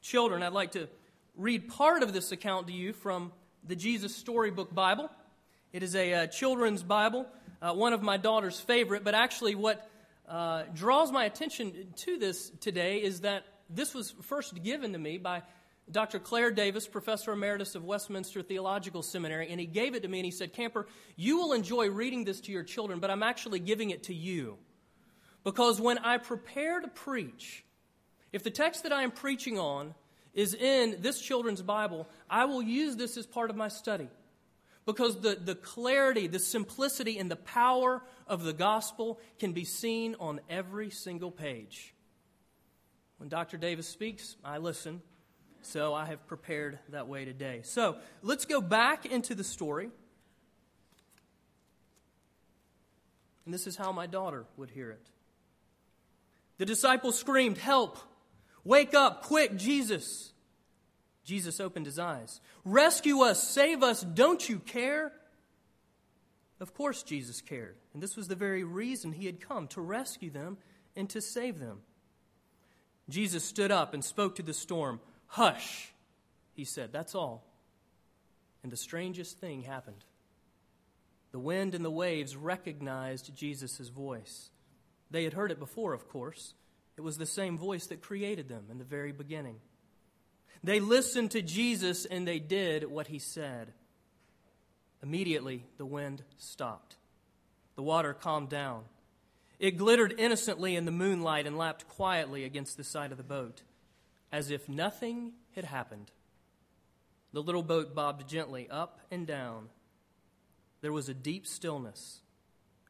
children, 0.00 0.42
I'd 0.42 0.52
like 0.52 0.72
to 0.72 0.88
read 1.36 1.68
part 1.68 2.02
of 2.02 2.12
this 2.12 2.32
account 2.32 2.66
to 2.68 2.72
you 2.72 2.92
from 2.92 3.32
the 3.66 3.76
Jesus 3.76 4.16
Storybook 4.16 4.74
Bible. 4.74 5.10
It 5.72 5.82
is 5.82 5.94
a 5.94 6.14
uh, 6.14 6.26
children's 6.28 6.82
Bible, 6.82 7.26
uh, 7.60 7.74
one 7.74 7.92
of 7.92 8.02
my 8.02 8.16
daughter's 8.16 8.58
favorite, 8.58 9.04
but 9.04 9.14
actually, 9.14 9.54
what 9.54 9.88
uh, 10.28 10.64
draws 10.74 11.12
my 11.12 11.24
attention 11.24 11.88
to 11.96 12.18
this 12.18 12.50
today 12.60 13.02
is 13.02 13.20
that 13.20 13.44
this 13.68 13.94
was 13.94 14.14
first 14.22 14.62
given 14.62 14.92
to 14.92 14.98
me 14.98 15.18
by 15.18 15.42
Dr. 15.90 16.18
Clair 16.18 16.50
Davis, 16.50 16.86
Professor 16.86 17.32
Emeritus 17.32 17.74
of 17.74 17.84
Westminster 17.84 18.42
Theological 18.42 19.02
Seminary, 19.02 19.48
and 19.50 19.58
he 19.58 19.66
gave 19.66 19.94
it 19.94 20.02
to 20.02 20.08
me 20.08 20.18
and 20.18 20.24
he 20.24 20.30
said, 20.30 20.52
Camper, 20.52 20.86
you 21.16 21.38
will 21.38 21.52
enjoy 21.52 21.88
reading 21.88 22.24
this 22.24 22.40
to 22.42 22.52
your 22.52 22.62
children, 22.62 23.00
but 23.00 23.10
I'm 23.10 23.22
actually 23.22 23.58
giving 23.58 23.90
it 23.90 24.04
to 24.04 24.14
you. 24.14 24.58
Because 25.44 25.80
when 25.80 25.98
I 25.98 26.18
prepare 26.18 26.80
to 26.80 26.88
preach, 26.88 27.64
if 28.32 28.42
the 28.42 28.50
text 28.50 28.82
that 28.82 28.92
I 28.92 29.02
am 29.02 29.10
preaching 29.10 29.58
on 29.58 29.94
is 30.34 30.54
in 30.54 30.98
this 31.00 31.20
children's 31.20 31.62
Bible, 31.62 32.06
I 32.28 32.44
will 32.44 32.62
use 32.62 32.96
this 32.96 33.16
as 33.16 33.26
part 33.26 33.50
of 33.50 33.56
my 33.56 33.68
study. 33.68 34.08
Because 34.84 35.20
the, 35.20 35.34
the 35.34 35.54
clarity, 35.54 36.26
the 36.26 36.38
simplicity, 36.38 37.18
and 37.18 37.30
the 37.30 37.36
power 37.36 38.02
of 38.26 38.42
the 38.42 38.52
gospel 38.52 39.20
can 39.38 39.52
be 39.52 39.64
seen 39.64 40.16
on 40.18 40.40
every 40.48 40.90
single 40.90 41.30
page. 41.30 41.94
When 43.18 43.28
Dr. 43.28 43.56
Davis 43.56 43.88
speaks, 43.88 44.36
I 44.44 44.58
listen. 44.58 45.02
So 45.62 45.94
I 45.94 46.06
have 46.06 46.26
prepared 46.26 46.78
that 46.90 47.08
way 47.08 47.24
today. 47.24 47.60
So 47.64 47.96
let's 48.22 48.44
go 48.44 48.60
back 48.60 49.06
into 49.06 49.34
the 49.34 49.44
story. 49.44 49.90
And 53.44 53.54
this 53.54 53.66
is 53.66 53.76
how 53.76 53.92
my 53.92 54.06
daughter 54.06 54.44
would 54.56 54.70
hear 54.70 54.90
it. 54.90 55.06
The 56.58 56.66
disciples 56.66 57.18
screamed, 57.18 57.58
Help! 57.58 57.98
Wake 58.64 58.92
up, 58.92 59.22
quick, 59.22 59.56
Jesus. 59.56 60.32
Jesus 61.24 61.60
opened 61.60 61.86
his 61.86 61.98
eyes. 61.98 62.40
Rescue 62.64 63.20
us, 63.20 63.42
save 63.42 63.82
us, 63.82 64.02
don't 64.02 64.46
you 64.46 64.58
care? 64.58 65.12
Of 66.60 66.74
course, 66.74 67.02
Jesus 67.02 67.40
cared. 67.40 67.76
And 67.94 68.02
this 68.02 68.16
was 68.16 68.28
the 68.28 68.34
very 68.34 68.64
reason 68.64 69.12
he 69.12 69.26
had 69.26 69.40
come 69.40 69.68
to 69.68 69.80
rescue 69.80 70.30
them 70.30 70.58
and 70.96 71.08
to 71.10 71.20
save 71.20 71.58
them. 71.58 71.80
Jesus 73.08 73.44
stood 73.44 73.70
up 73.70 73.94
and 73.94 74.04
spoke 74.04 74.34
to 74.36 74.42
the 74.42 74.52
storm. 74.52 75.00
Hush, 75.28 75.92
he 76.54 76.64
said, 76.64 76.92
that's 76.92 77.14
all. 77.14 77.44
And 78.62 78.72
the 78.72 78.76
strangest 78.76 79.38
thing 79.38 79.62
happened. 79.62 80.04
The 81.30 81.38
wind 81.38 81.74
and 81.74 81.84
the 81.84 81.90
waves 81.90 82.36
recognized 82.36 83.36
Jesus' 83.36 83.88
voice. 83.88 84.50
They 85.10 85.24
had 85.24 85.34
heard 85.34 85.50
it 85.50 85.58
before, 85.58 85.92
of 85.92 86.08
course. 86.08 86.54
It 86.96 87.02
was 87.02 87.18
the 87.18 87.26
same 87.26 87.56
voice 87.56 87.86
that 87.86 88.02
created 88.02 88.48
them 88.48 88.64
in 88.70 88.78
the 88.78 88.84
very 88.84 89.12
beginning. 89.12 89.56
They 90.64 90.80
listened 90.80 91.30
to 91.32 91.42
Jesus 91.42 92.04
and 92.04 92.26
they 92.26 92.40
did 92.40 92.90
what 92.90 93.06
he 93.06 93.18
said. 93.18 93.72
Immediately, 95.02 95.64
the 95.76 95.86
wind 95.86 96.24
stopped. 96.38 96.96
The 97.76 97.82
water 97.82 98.12
calmed 98.14 98.48
down. 98.48 98.82
It 99.60 99.76
glittered 99.76 100.14
innocently 100.18 100.74
in 100.74 100.84
the 100.84 100.90
moonlight 100.90 101.46
and 101.46 101.56
lapped 101.56 101.88
quietly 101.88 102.44
against 102.44 102.76
the 102.76 102.84
side 102.84 103.12
of 103.12 103.18
the 103.18 103.24
boat, 103.24 103.62
as 104.32 104.50
if 104.50 104.68
nothing 104.68 105.32
had 105.54 105.64
happened. 105.64 106.10
The 107.32 107.42
little 107.42 107.62
boat 107.62 107.94
bobbed 107.94 108.28
gently 108.28 108.68
up 108.70 109.00
and 109.10 109.26
down. 109.26 109.68
There 110.80 110.92
was 110.92 111.08
a 111.08 111.14
deep 111.14 111.46
stillness 111.46 112.20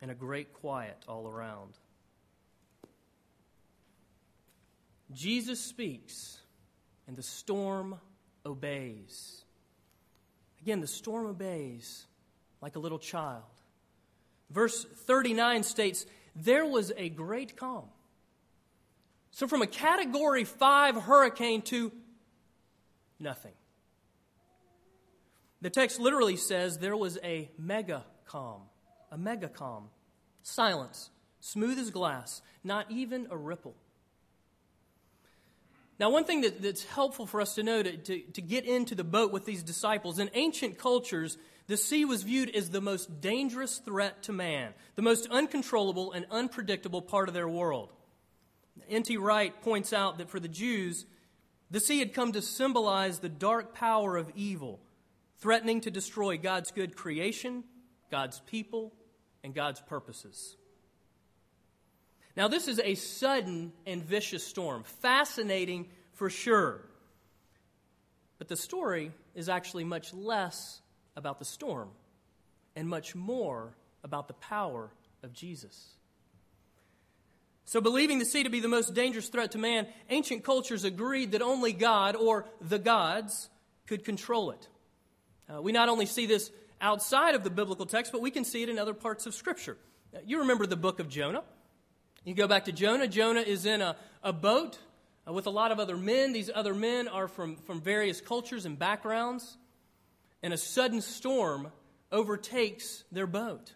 and 0.01 0.11
a 0.11 0.15
great 0.15 0.53
quiet 0.53 1.05
all 1.09 1.27
around. 1.27 1.79
Jesus 5.13 5.59
speaks, 5.61 6.39
and 7.07 7.17
the 7.17 7.23
storm 7.23 7.99
obeys. 8.45 9.45
Again, 10.61 10.81
the 10.81 10.87
storm 10.87 11.27
obeys 11.27 12.07
like 12.61 12.77
a 12.77 12.79
little 12.79 12.99
child. 12.99 13.43
Verse 14.51 14.85
39 14.85 15.63
states, 15.63 16.05
There 16.37 16.67
was 16.67 16.93
a 16.97 17.09
great 17.09 17.57
calm. 17.57 17.89
So, 19.31 19.47
from 19.47 19.63
a 19.63 19.67
category 19.67 20.45
5 20.45 20.97
hurricane 20.97 21.63
to 21.63 21.93
nothing. 23.21 23.53
The 25.61 25.71
text 25.71 25.99
literally 25.99 26.37
says 26.37 26.79
there 26.79 26.97
was 26.97 27.19
a 27.23 27.51
mega 27.59 28.05
calm. 28.27 28.63
A 29.11 29.19
mega 29.19 29.49
calm. 29.49 29.91
Silence, 30.43 31.11
smooth 31.41 31.79
as 31.79 31.91
glass, 31.91 32.43
not 32.63 32.91
even 32.91 33.27
a 33.31 33.37
ripple. 33.37 33.75
Now, 35.99 36.11
one 36.11 36.25
thing 36.25 36.43
that, 36.43 36.63
that's 36.63 36.85
helpful 36.85 37.27
for 37.27 37.41
us 37.41 37.57
to 37.57 37.65
know 37.65 37.83
to, 37.83 37.97
to, 37.97 38.21
to 38.21 38.41
get 38.41 38.65
into 38.65 38.95
the 38.95 39.03
boat 39.03 39.33
with 39.33 39.45
these 39.45 39.65
disciples, 39.65 40.21
in 40.21 40.31
ancient 40.35 40.79
cultures, 40.79 41.37
the 41.67 41.77
sea 41.77 42.05
was 42.05 42.23
viewed 42.23 42.55
as 42.55 42.71
the 42.71 42.81
most 42.81 43.21
dangerous 43.21 43.79
threat 43.79 44.23
to 44.25 44.33
man, 44.33 44.75
the 44.95 45.03
most 45.03 45.27
uncontrollable 45.29 46.13
and 46.13 46.25
unpredictable 46.31 47.03
part 47.03 47.29
of 47.29 47.35
their 47.35 47.49
world. 47.49 47.93
N.T. 48.89 49.17
Wright 49.17 49.61
points 49.63 49.93
out 49.93 50.19
that 50.19 50.31
for 50.31 50.41
the 50.41 50.49
Jews, 50.49 51.05
the 51.71 51.81
sea 51.81 51.99
had 51.99 52.15
come 52.15 52.33
to 52.33 52.43
symbolize 52.43 53.19
the 53.19 53.29
dark 53.29 53.75
power 53.75 54.17
of 54.17 54.31
evil, 54.35 54.81
threatening 55.39 55.81
to 55.83 55.91
destroy 55.91 56.39
God's 56.39 56.71
good 56.71 56.97
creation, 56.97 57.65
God's 58.11 58.41
people, 58.41 58.93
and 59.45 59.55
God's 59.55 59.81
purposes. 59.81 60.57
Now, 62.37 62.49
this 62.49 62.69
is 62.69 62.81
a 62.83 62.95
sudden 62.95 63.73
and 63.87 64.03
vicious 64.03 64.47
storm. 64.47 64.85
Fascinating 64.85 65.89
for 66.13 66.31
sure. 66.31 66.81
But 68.39 68.49
the 68.49 68.57
story 68.57 69.11
is 69.35 69.49
actually 69.49 69.85
much 69.85 70.15
less 70.15 70.81
about 71.17 71.41
the 71.41 71.45
storm 71.45 71.91
and 72.77 72.89
much 72.89 73.17
more 73.17 73.75
about 74.05 74.29
the 74.29 74.35
power 74.35 74.91
of 75.25 75.33
Jesus. 75.33 75.98
So, 77.69 77.83
believing 77.83 78.19
the 78.19 78.25
sea 78.25 78.45
to 78.45 78.49
be 78.49 78.61
the 78.61 78.67
most 78.69 78.95
dangerous 78.95 79.29
threat 79.29 79.53
to 79.53 79.59
man, 79.59 79.87
ancient 80.09 80.43
cultures 80.43 80.85
agreed 80.85 81.33
that 81.33 81.43
only 81.43 81.75
God 81.75 82.17
or 82.17 82.47
the 82.63 82.79
gods 82.79 83.51
could 83.87 84.07
control 84.07 84.53
it. 84.53 84.69
Uh, 85.53 85.61
we 85.61 85.71
not 85.71 85.91
only 85.91 86.07
see 86.07 86.25
this 86.25 86.51
outside 86.81 87.35
of 87.35 87.45
the 87.45 87.51
biblical 87.51 87.85
text, 87.85 88.11
but 88.11 88.23
we 88.23 88.31
can 88.31 88.45
see 88.45 88.63
it 88.63 88.71
in 88.71 88.79
other 88.79 88.95
parts 88.95 89.27
of 89.27 89.35
Scripture. 89.35 89.77
Uh, 90.15 90.21
you 90.25 90.39
remember 90.39 90.65
the 90.65 90.79
book 90.79 90.99
of 90.99 91.11
Jonah. 91.11 91.43
You 92.25 92.33
go 92.33 92.49
back 92.49 92.65
to 92.65 92.73
Jonah. 92.73 93.07
Jonah 93.07 93.43
is 93.43 93.67
in 93.67 93.83
a, 93.83 93.97
a 94.23 94.33
boat 94.33 94.79
uh, 95.29 95.35
with 95.35 95.47
a 95.47 95.51
lot 95.51 95.71
of 95.71 95.79
other 95.79 95.99
men. 95.99 96.33
These 96.33 96.51
other 96.55 96.73
men 96.73 97.07
are 97.07 97.29
from, 97.29 97.57
from 97.57 97.83
various 97.83 98.23
cultures 98.23 98.65
and 98.65 98.79
backgrounds. 98.79 99.59
And 100.43 100.55
a 100.55 100.59
sudden 100.59 101.03
storm 101.03 101.71
overtakes 102.11 103.05
their 103.13 103.27
boat. 103.27 103.75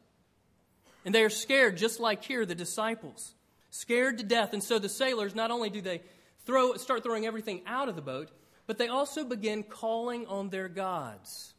And 1.04 1.14
they 1.14 1.24
are 1.24 1.28
scared, 1.28 1.76
just 1.76 2.00
like 2.00 2.24
here, 2.24 2.46
the 2.46 2.54
disciples. 2.54 3.34
Scared 3.74 4.18
to 4.18 4.24
death. 4.24 4.52
And 4.52 4.62
so 4.62 4.78
the 4.78 4.90
sailors, 4.90 5.34
not 5.34 5.50
only 5.50 5.70
do 5.70 5.80
they 5.80 6.02
throw, 6.44 6.74
start 6.74 7.02
throwing 7.02 7.24
everything 7.24 7.62
out 7.66 7.88
of 7.88 7.96
the 7.96 8.02
boat, 8.02 8.30
but 8.66 8.76
they 8.76 8.88
also 8.88 9.24
begin 9.24 9.62
calling 9.62 10.26
on 10.26 10.50
their 10.50 10.68
gods. 10.68 11.54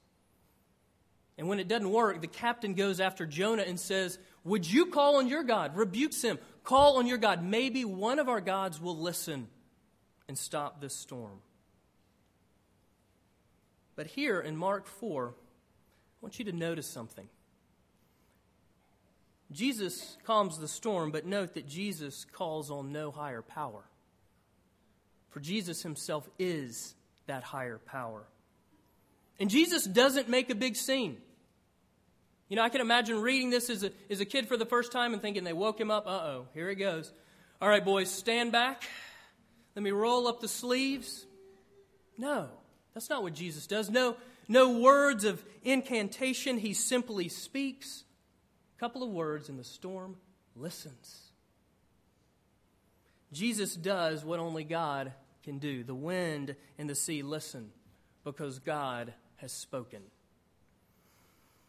And 1.40 1.48
when 1.48 1.60
it 1.60 1.68
doesn't 1.68 1.90
work, 1.90 2.22
the 2.22 2.28
captain 2.28 2.76
goes 2.76 3.00
after 3.00 3.26
Jonah 3.26 3.64
and 3.64 3.80
says, 3.80 4.20
Would 4.44 4.72
you 4.72 4.86
call 4.86 5.18
on 5.18 5.28
your 5.28 5.42
God? 5.42 5.76
Rebukes 5.76 6.22
him. 6.22 6.38
Call 6.64 6.98
on 6.98 7.08
your 7.08 7.18
God. 7.18 7.44
Maybe 7.44 7.84
one 7.84 8.20
of 8.20 8.30
our 8.30 8.42
gods 8.42 8.80
will 8.80 8.96
listen 8.96 9.48
and 10.28 10.38
stop 10.38 10.82
this 10.82 10.96
storm. 10.96 11.42
But 13.96 14.06
here 14.06 14.40
in 14.40 14.56
Mark 14.56 14.86
4, 14.86 15.30
I 15.30 15.34
want 16.22 16.38
you 16.38 16.46
to 16.46 16.52
notice 16.52 16.86
something. 16.86 17.28
Jesus 19.54 20.18
calms 20.26 20.58
the 20.58 20.68
storm, 20.68 21.12
but 21.12 21.26
note 21.26 21.54
that 21.54 21.68
Jesus 21.68 22.26
calls 22.32 22.72
on 22.72 22.92
no 22.92 23.12
higher 23.12 23.42
power. 23.42 23.84
For 25.30 25.40
Jesus 25.40 25.82
himself 25.82 26.30
is 26.38 26.96
that 27.28 27.44
higher 27.44 27.80
power. 27.80 28.24
And 29.40 29.50
Jesus 29.50 29.86
doesn't 29.86 30.30
make 30.30 30.50
a 30.50 30.56
big 30.56 30.76
scene. 30.76 31.18
You 32.50 32.58
know, 32.58 32.62
I 32.62 32.70
can 32.70 32.82
imagine 32.82 33.22
reading 33.22 33.50
this 33.50 33.70
as 33.70 33.84
a, 33.84 33.92
as 34.10 34.20
a 34.20 34.26
kid 34.26 34.48
for 34.48 34.58
the 34.58 34.66
first 34.66 34.92
time 34.92 35.14
and 35.14 35.22
thinking 35.22 35.44
they 35.44 35.54
woke 35.54 35.80
him 35.80 35.90
up. 35.90 36.06
Uh 36.06 36.10
oh, 36.10 36.48
here 36.54 36.70
he 36.70 36.76
goes. 36.76 37.12
All 37.62 37.70
right, 37.70 37.84
boys, 37.84 38.12
stand 38.12 38.52
back. 38.52 38.84
Let 39.76 39.82
me 39.82 39.92
roll 39.92 40.28
up 40.28 40.40
the 40.40 40.48
sleeves. 40.48 41.26
No, 42.18 42.50
that's 42.94 43.10
not 43.10 43.24
what 43.24 43.34
Jesus 43.34 43.66
does. 43.66 43.90
No, 43.90 44.18
no 44.48 44.78
words 44.78 45.24
of 45.24 45.44
incantation. 45.64 46.60
He 46.60 46.74
simply 46.74 47.28
speaks. 47.28 48.04
Couple 48.84 49.04
of 49.04 49.12
words, 49.12 49.48
and 49.48 49.58
the 49.58 49.64
storm 49.64 50.18
listens. 50.58 51.32
Jesus 53.32 53.78
does 53.78 54.26
what 54.26 54.42
only 54.42 54.66
God 54.66 55.14
can 55.42 55.58
do. 55.58 55.86
The 55.86 55.96
wind 55.96 56.58
and 56.78 56.90
the 56.90 56.94
sea 56.94 57.22
listen 57.22 57.72
because 58.26 58.60
God 58.60 59.14
has 59.38 59.54
spoken. 59.54 60.02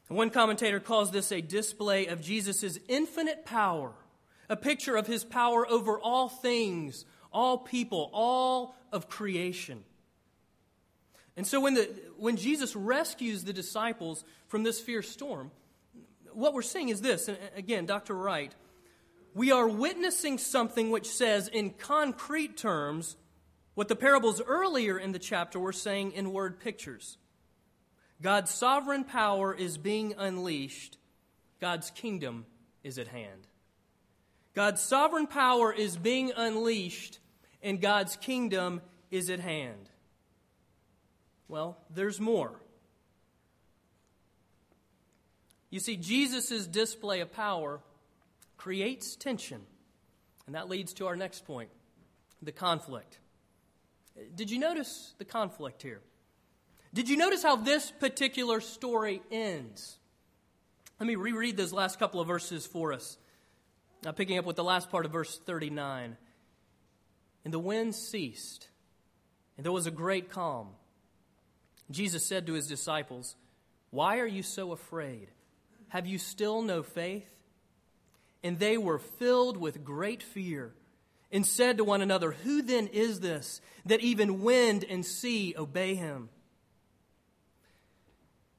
One 0.08 0.28
commentator 0.30 0.80
calls 0.80 1.12
this 1.12 1.30
a 1.30 1.40
display 1.40 2.06
of 2.06 2.20
Jesus' 2.20 2.80
infinite 2.88 3.46
power, 3.46 3.92
a 4.48 4.56
picture 4.56 4.96
of 4.96 5.06
his 5.06 5.22
power 5.22 5.70
over 5.70 6.00
all 6.00 6.28
things, 6.28 7.04
all 7.32 7.58
people, 7.58 8.10
all 8.12 8.74
of 8.90 9.08
creation. 9.08 9.84
And 11.36 11.46
so 11.46 11.60
when, 11.60 11.74
the, 11.74 11.84
when 12.16 12.36
Jesus 12.36 12.74
rescues 12.74 13.44
the 13.44 13.52
disciples 13.52 14.24
from 14.48 14.64
this 14.64 14.80
fierce 14.80 15.08
storm, 15.08 15.52
what 16.34 16.54
we're 16.54 16.62
seeing 16.62 16.88
is 16.88 17.00
this, 17.00 17.28
and 17.28 17.38
again, 17.56 17.86
Dr. 17.86 18.14
Wright, 18.14 18.54
we 19.34 19.50
are 19.50 19.68
witnessing 19.68 20.38
something 20.38 20.90
which 20.90 21.08
says 21.08 21.48
in 21.48 21.70
concrete 21.70 22.56
terms 22.56 23.16
what 23.74 23.88
the 23.88 23.96
parables 23.96 24.40
earlier 24.40 24.98
in 24.98 25.12
the 25.12 25.18
chapter 25.18 25.58
were 25.58 25.72
saying 25.72 26.12
in 26.12 26.32
word 26.32 26.60
pictures. 26.60 27.18
God's 28.22 28.50
sovereign 28.52 29.04
power 29.04 29.52
is 29.52 29.76
being 29.76 30.14
unleashed, 30.16 30.98
God's 31.60 31.90
kingdom 31.90 32.46
is 32.82 32.98
at 32.98 33.08
hand. 33.08 33.48
God's 34.54 34.80
sovereign 34.80 35.26
power 35.26 35.72
is 35.72 35.96
being 35.96 36.32
unleashed, 36.36 37.18
and 37.60 37.80
God's 37.80 38.16
kingdom 38.16 38.82
is 39.10 39.30
at 39.30 39.40
hand. 39.40 39.90
Well, 41.48 41.76
there's 41.90 42.20
more. 42.20 42.60
You 45.74 45.80
see, 45.80 45.96
Jesus' 45.96 46.68
display 46.68 47.18
of 47.18 47.32
power 47.32 47.80
creates 48.56 49.16
tension. 49.16 49.60
And 50.46 50.54
that 50.54 50.68
leads 50.68 50.92
to 50.94 51.08
our 51.08 51.16
next 51.16 51.44
point 51.46 51.68
the 52.40 52.52
conflict. 52.52 53.18
Did 54.36 54.52
you 54.52 54.60
notice 54.60 55.14
the 55.18 55.24
conflict 55.24 55.82
here? 55.82 56.00
Did 56.92 57.08
you 57.08 57.16
notice 57.16 57.42
how 57.42 57.56
this 57.56 57.90
particular 57.90 58.60
story 58.60 59.20
ends? 59.32 59.98
Let 61.00 61.08
me 61.08 61.16
reread 61.16 61.56
those 61.56 61.72
last 61.72 61.98
couple 61.98 62.20
of 62.20 62.28
verses 62.28 62.64
for 62.64 62.92
us. 62.92 63.18
Now, 64.04 64.12
picking 64.12 64.38
up 64.38 64.44
with 64.44 64.54
the 64.54 64.62
last 64.62 64.92
part 64.92 65.06
of 65.06 65.10
verse 65.10 65.40
39. 65.40 66.16
And 67.44 67.52
the 67.52 67.58
wind 67.58 67.96
ceased, 67.96 68.68
and 69.56 69.66
there 69.66 69.72
was 69.72 69.88
a 69.88 69.90
great 69.90 70.30
calm. 70.30 70.68
Jesus 71.90 72.24
said 72.24 72.46
to 72.46 72.52
his 72.52 72.68
disciples, 72.68 73.34
Why 73.90 74.20
are 74.20 74.26
you 74.26 74.44
so 74.44 74.70
afraid? 74.70 75.30
Have 75.94 76.08
you 76.08 76.18
still 76.18 76.60
no 76.60 76.82
faith? 76.82 77.30
And 78.42 78.58
they 78.58 78.76
were 78.76 78.98
filled 78.98 79.56
with 79.56 79.84
great 79.84 80.24
fear 80.24 80.74
and 81.30 81.46
said 81.46 81.76
to 81.76 81.84
one 81.84 82.02
another, 82.02 82.32
Who 82.32 82.62
then 82.62 82.88
is 82.88 83.20
this 83.20 83.60
that 83.86 84.00
even 84.00 84.42
wind 84.42 84.84
and 84.90 85.06
sea 85.06 85.54
obey 85.56 85.94
him? 85.94 86.30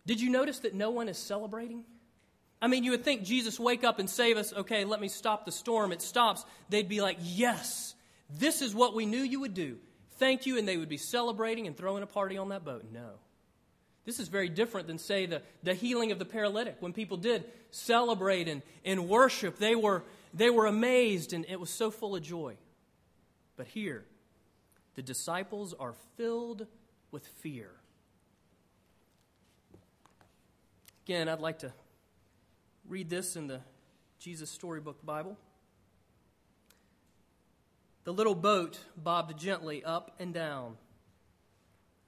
Did 0.06 0.22
you 0.22 0.30
notice 0.30 0.60
that 0.60 0.74
no 0.74 0.92
one 0.92 1.10
is 1.10 1.18
celebrating? 1.18 1.84
I 2.62 2.68
mean, 2.68 2.86
you 2.86 2.92
would 2.92 3.04
think 3.04 3.24
Jesus 3.24 3.60
wake 3.60 3.84
up 3.84 4.00
and 4.00 4.10
save 4.10 4.38
us. 4.38 4.54
Okay, 4.54 4.86
let 4.86 5.02
me 5.02 5.10
stop 5.10 5.46
the 5.46 5.52
storm. 5.52 5.92
It 5.92 6.02
stops. 6.02 6.46
They'd 6.70 6.88
be 6.88 7.02
like, 7.02 7.18
"Yes, 7.20 7.96
this 8.30 8.62
is 8.62 8.74
what 8.74 8.96
we 8.96 9.06
knew 9.06 9.22
you 9.22 9.42
would 9.42 9.54
do. 9.54 9.78
Thank 10.20 10.46
you." 10.46 10.58
And 10.58 10.66
they 10.66 10.78
would 10.78 10.88
be 10.88 10.96
celebrating 10.96 11.68
and 11.68 11.76
throwing 11.76 12.02
a 12.02 12.08
party 12.08 12.38
on 12.38 12.48
that 12.50 12.64
boat. 12.64 12.86
No. 12.94 13.20
This 14.06 14.20
is 14.20 14.28
very 14.28 14.50
different 14.50 14.88
than, 14.88 15.00
say, 15.00 15.26
the, 15.26 15.42
the 15.64 15.74
healing 15.74 16.12
of 16.12 16.20
the 16.20 16.26
paralytic. 16.26 16.78
When 16.80 16.94
people 16.94 17.18
did 17.18 17.44
celebrate 17.72 18.48
and, 18.48 18.62
and 18.86 19.10
worship, 19.10 19.58
they 19.58 19.76
were, 19.76 20.04
they 20.34 20.52
were 20.52 20.68
amazed 20.68 21.34
and 21.34 21.46
it 21.50 21.60
was 21.60 21.72
so 21.72 21.90
full 21.90 22.16
of 22.16 22.22
joy. 22.22 22.56
But 23.58 23.68
here, 23.68 24.06
the 24.94 25.02
disciples 25.02 25.74
are 25.74 25.96
filled 26.18 26.68
with 27.10 27.26
fear. 27.26 27.72
Again, 31.06 31.28
I'd 31.28 31.40
like 31.40 31.60
to 31.60 31.74
read 32.88 33.10
this 33.10 33.36
in 33.36 33.48
the 33.48 33.62
Jesus 34.20 34.52
Storybook 34.52 35.04
Bible. 35.04 35.38
The 38.04 38.14
little 38.14 38.36
boat 38.36 38.80
bobbed 38.96 39.38
gently 39.40 39.84
up 39.84 40.16
and 40.20 40.32
down. 40.32 40.78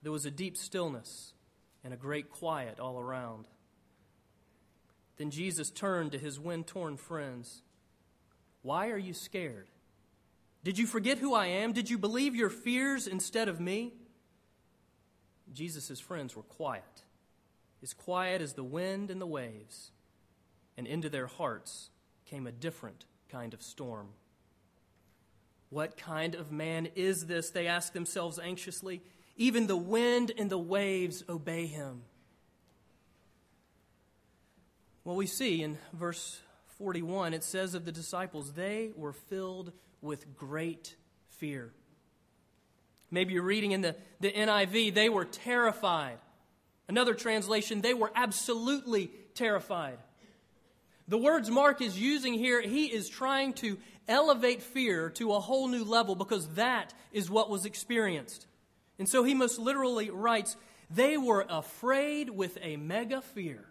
There 0.04 0.12
was 0.12 0.28
a 0.28 0.32
deep 0.32 0.58
stillness 0.58 1.34
and 1.84 1.94
a 1.94 1.98
great 1.98 2.30
quiet 2.30 2.80
all 2.80 3.00
around. 3.00 3.46
Then 5.18 5.32
Jesus 5.32 5.70
turned 5.70 6.12
to 6.12 6.18
his 6.18 6.40
wind 6.40 6.68
torn 6.68 6.98
friends. 6.98 7.62
Why 8.62 8.90
are 8.90 8.98
you 8.98 9.14
scared? 9.14 9.70
Did 10.64 10.78
you 10.78 10.86
forget 10.86 11.18
who 11.18 11.34
I 11.34 11.48
am? 11.48 11.74
Did 11.74 11.90
you 11.90 11.98
believe 11.98 12.36
your 12.36 12.50
fears 12.50 13.08
instead 13.08 13.48
of 13.48 13.60
me? 13.60 13.94
Jesus' 15.54 16.00
friends 16.00 16.36
were 16.36 16.44
quiet 16.44 16.84
as 17.82 17.94
quiet 17.94 18.42
as 18.42 18.54
the 18.54 18.64
wind 18.64 19.12
and 19.12 19.22
the 19.22 19.28
waves, 19.28 19.92
and 20.78 20.88
into 20.88 21.10
their 21.10 21.28
hearts 21.28 21.90
came 22.26 22.48
a 22.48 22.52
different 22.52 23.06
kind 23.30 23.54
of 23.54 23.62
storm. 23.62 24.10
What 25.70 25.98
kind 25.98 26.34
of 26.34 26.52
man 26.52 26.90
is 26.96 27.26
this? 27.26 27.50
They 27.50 27.68
asked 27.68 27.94
themselves 27.94 28.40
anxiously. 28.40 29.02
Even 29.38 29.68
the 29.68 29.78
wind 29.78 30.32
and 30.38 30.50
the 30.50 30.58
waves 30.58 31.24
obey 31.30 31.68
him. 31.68 32.02
Well, 35.04 35.16
we 35.16 35.28
see 35.28 35.64
in 35.64 35.78
verse 35.94 36.42
41, 36.80 37.34
it 37.34 37.44
says 37.44 37.76
of 37.76 37.86
the 37.86 37.92
disciples, 37.92 38.54
they 38.54 38.92
were 38.96 39.14
filled 39.14 39.72
with 40.02 40.36
great 40.36 40.96
fear. 41.30 41.72
Maybe 43.10 43.34
you're 43.34 43.44
reading 43.44 43.72
in 43.72 43.82
the, 43.82 43.96
the 44.20 44.32
NIV, 44.32 44.94
they 44.94 45.10
were 45.10 45.26
terrified. 45.26 46.18
Another 46.90 47.14
translation, 47.14 47.82
they 47.82 47.94
were 47.94 48.12
absolutely 48.16 49.12
terrified. 49.34 49.98
The 51.08 51.18
words 51.18 51.50
Mark 51.50 51.82
is 51.82 51.98
using 51.98 52.34
here, 52.34 52.62
he 52.62 52.88
is 52.88 53.08
trying 53.08 53.54
to 53.54 53.78
elevate 54.08 54.62
fear 54.62 55.10
to 55.12 55.34
a 55.34 55.40
whole 55.40 55.68
new 55.68 55.84
level 55.84 56.16
because 56.16 56.48
that 56.56 56.94
is 57.12 57.30
what 57.30 57.50
was 57.50 57.66
experienced. 57.66 58.47
And 59.00 59.08
so 59.08 59.24
he 59.24 59.34
most 59.34 59.60
literally 59.60 60.10
writes, 60.10 60.56
they 60.90 61.18
were 61.18 61.46
afraid 61.50 62.30
with 62.30 62.58
a 62.62 62.78
mega 62.78 63.22
fear. 63.22 63.66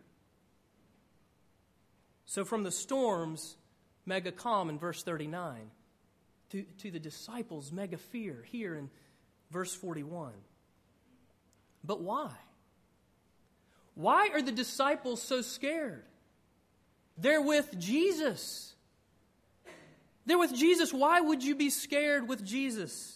So 2.27 2.45
from 2.45 2.65
the 2.65 2.71
storms, 2.71 3.57
mega 4.05 4.33
calm 4.33 4.69
in 4.69 4.79
verse 4.79 5.03
39, 5.03 5.71
to, 6.51 6.63
to 6.79 6.91
the 6.91 6.99
disciples, 6.99 7.73
mega 7.73 7.97
fear 7.97 8.45
here 8.51 8.75
in 8.75 8.91
verse 9.51 9.75
41. 9.75 10.33
But 11.85 12.03
why? 12.03 12.31
Why 13.95 14.29
are 14.33 14.43
the 14.43 14.53
disciples 14.53 15.23
so 15.23 15.41
scared? 15.41 16.05
They're 17.17 17.41
with 17.41 17.79
Jesus. 17.79 18.75
They're 20.27 20.39
with 20.39 20.55
Jesus. 20.55 20.93
Why 20.93 21.21
would 21.21 21.43
you 21.43 21.55
be 21.55 21.71
scared 21.71 22.29
with 22.29 22.45
Jesus? 22.45 23.16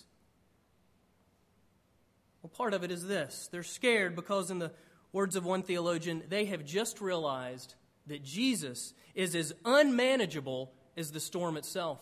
Well, 2.43 2.51
part 2.51 2.75
of 2.75 2.85
it 2.85 2.91
is 2.91 3.07
this 3.07 3.49
they're 3.51 3.63
scared 3.63 4.17
because, 4.17 4.51
in 4.51 4.59
the 4.59 4.73
words 5.13 5.37
of 5.37 5.45
one 5.45 5.63
theologian, 5.63 6.23
they 6.29 6.47
have 6.47 6.65
just 6.65 7.01
realized 7.01 7.75
that 8.07 8.25
Jesus 8.25 8.95
is 9.15 9.35
as 9.35 9.53
unmanageable 9.65 10.73
as 10.97 11.13
the 11.13 11.21
storm 11.21 11.57
itself. 11.57 12.01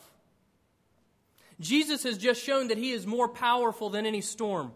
Jesus 1.61 2.05
has 2.05 2.19
just 2.19 2.43
shown 2.43 2.69
that 2.69 2.79
he 2.79 2.93
is 2.93 3.07
more 3.07 3.29
powerful 3.29 3.91
than 3.91 4.07
any 4.07 4.21
storm. 4.21 4.73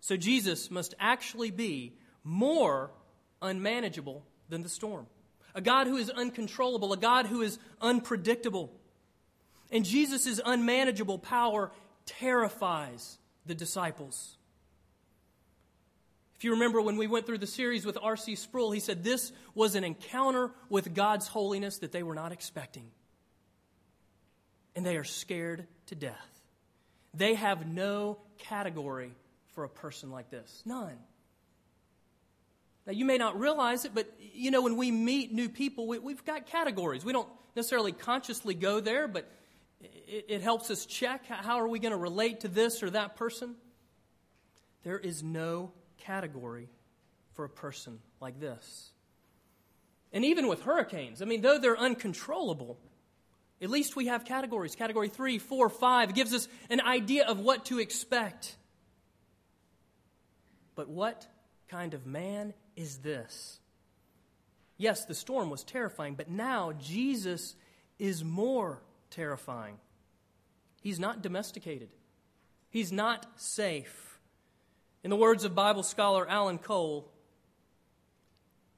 So 0.00 0.16
Jesus 0.16 0.70
must 0.70 0.94
actually 1.00 1.50
be 1.50 1.94
more 2.22 2.90
unmanageable 3.40 4.24
than 4.48 4.62
the 4.62 4.68
storm. 4.68 5.06
A 5.54 5.60
God 5.60 5.86
who 5.86 5.96
is 5.96 6.08
uncontrollable, 6.08 6.92
a 6.92 6.96
God 6.96 7.26
who 7.26 7.42
is 7.42 7.58
unpredictable. 7.80 8.72
And 9.70 9.84
Jesus' 9.84 10.40
unmanageable 10.44 11.18
power 11.18 11.72
terrifies 12.06 13.18
the 13.44 13.54
disciples. 13.54 14.36
If 16.42 16.46
you 16.46 16.54
remember 16.54 16.80
when 16.80 16.96
we 16.96 17.06
went 17.06 17.24
through 17.24 17.38
the 17.38 17.46
series 17.46 17.86
with 17.86 17.96
R.C. 18.02 18.34
Sproul, 18.34 18.72
he 18.72 18.80
said 18.80 19.04
this 19.04 19.30
was 19.54 19.76
an 19.76 19.84
encounter 19.84 20.50
with 20.68 20.92
God's 20.92 21.28
holiness 21.28 21.78
that 21.78 21.92
they 21.92 22.02
were 22.02 22.16
not 22.16 22.32
expecting. 22.32 22.90
And 24.74 24.84
they 24.84 24.96
are 24.96 25.04
scared 25.04 25.68
to 25.86 25.94
death. 25.94 26.40
They 27.14 27.34
have 27.34 27.68
no 27.68 28.18
category 28.38 29.12
for 29.54 29.62
a 29.62 29.68
person 29.68 30.10
like 30.10 30.30
this. 30.30 30.64
None. 30.66 30.96
Now, 32.88 32.92
you 32.92 33.04
may 33.04 33.18
not 33.18 33.38
realize 33.38 33.84
it, 33.84 33.92
but 33.94 34.12
you 34.34 34.50
know, 34.50 34.62
when 34.62 34.76
we 34.76 34.90
meet 34.90 35.32
new 35.32 35.48
people, 35.48 35.86
we, 35.86 36.12
have 36.12 36.24
got 36.24 36.46
categories. 36.46 37.04
We 37.04 37.12
don't 37.12 37.28
necessarily 37.54 37.92
consciously 37.92 38.54
go 38.54 38.80
there, 38.80 39.06
but 39.06 39.30
it, 39.80 40.24
it 40.28 40.42
helps 40.42 40.72
us 40.72 40.86
check 40.86 41.24
how 41.24 41.60
are 41.60 41.68
we 41.68 41.78
going 41.78 41.92
to 41.92 41.96
relate 41.98 42.40
to 42.40 42.48
this 42.48 42.82
or 42.82 42.90
that 42.90 43.14
person. 43.14 43.54
There 44.82 44.98
is 44.98 45.22
no 45.22 45.70
category 46.06 46.68
for 47.34 47.44
a 47.44 47.48
person 47.48 47.98
like 48.20 48.38
this. 48.40 48.90
And 50.12 50.24
even 50.24 50.46
with 50.48 50.62
hurricanes, 50.62 51.22
I 51.22 51.24
mean, 51.24 51.40
though 51.40 51.58
they're 51.58 51.78
uncontrollable, 51.78 52.78
at 53.62 53.70
least 53.70 53.96
we 53.96 54.06
have 54.06 54.24
categories. 54.24 54.74
Category 54.74 55.08
three, 55.08 55.38
four, 55.38 55.68
five 55.68 56.14
gives 56.14 56.34
us 56.34 56.48
an 56.68 56.80
idea 56.80 57.24
of 57.26 57.40
what 57.40 57.66
to 57.66 57.78
expect. 57.78 58.56
But 60.74 60.88
what 60.88 61.26
kind 61.68 61.94
of 61.94 62.06
man 62.06 62.54
is 62.76 62.98
this? 62.98 63.58
Yes, 64.76 65.04
the 65.04 65.14
storm 65.14 65.48
was 65.48 65.62
terrifying, 65.62 66.14
but 66.14 66.28
now 66.28 66.72
Jesus 66.72 67.54
is 67.98 68.24
more 68.24 68.82
terrifying. 69.10 69.76
He's 70.82 70.98
not 70.98 71.22
domesticated, 71.22 71.88
he's 72.68 72.92
not 72.92 73.26
safe. 73.36 74.11
In 75.04 75.10
the 75.10 75.16
words 75.16 75.44
of 75.44 75.54
Bible 75.54 75.82
scholar 75.82 76.28
Alan 76.28 76.58
Cole, 76.58 77.10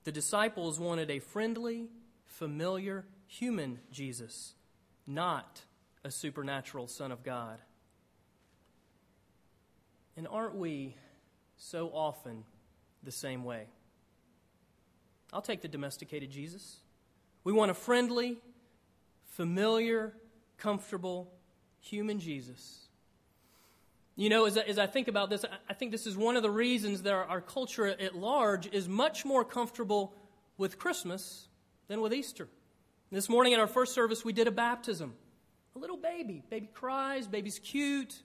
the 0.05 0.13
disciples 0.13 0.79
wanted 0.81 1.11
a 1.11 1.19
friendly, 1.19 1.89
familiar, 2.25 3.05
human 3.27 3.81
Jesus, 3.91 4.55
not 5.07 5.63
a 6.03 6.11
supernatural 6.11 6.87
Son 6.87 7.13
of 7.13 7.23
God. 7.23 7.59
And 10.17 10.29
aren't 10.29 10.55
we 10.55 10.97
so 11.57 11.89
often 11.89 12.45
the 13.03 13.13
same 13.13 13.45
way. 13.45 13.67
I'll 15.33 15.43
take 15.43 15.63
the 15.63 15.69
domesticated 15.69 16.31
Jesus. 16.31 16.79
We 17.43 17.53
want 17.53 17.71
a 17.71 17.75
friendly, 17.75 18.39
familiar, 19.33 20.15
comfortable, 20.57 21.33
human 21.81 22.21
Jesus. 22.21 22.84
You 24.17 24.29
know, 24.29 24.45
as 24.45 24.57
I, 24.57 24.63
as 24.63 24.79
I 24.79 24.87
think 24.87 25.09
about 25.09 25.29
this, 25.29 25.45
I 25.69 25.75
think 25.75 25.91
this 25.91 26.07
is 26.07 26.17
one 26.17 26.37
of 26.37 26.43
the 26.43 26.51
reasons 26.51 27.03
that 27.03 27.13
our, 27.13 27.25
our 27.25 27.41
culture 27.41 27.87
at 27.87 28.15
large 28.15 28.67
is 28.73 28.89
much 28.89 29.25
more 29.25 29.45
comfortable 29.45 30.15
with 30.57 30.79
Christmas 30.79 31.49
than 31.89 32.01
with 32.01 32.15
Easter. 32.15 32.49
This 33.11 33.29
morning 33.29 33.53
in 33.53 33.61
our 33.61 33.67
first 33.67 33.93
service, 33.93 34.25
we 34.25 34.33
did 34.33 34.47
a 34.47 34.53
baptism. 34.53 35.15
A 35.75 35.79
little 35.81 35.97
baby. 35.97 36.45
Baby 36.49 36.69
cries, 36.73 37.27
baby's 37.27 37.59
cute, 37.59 38.23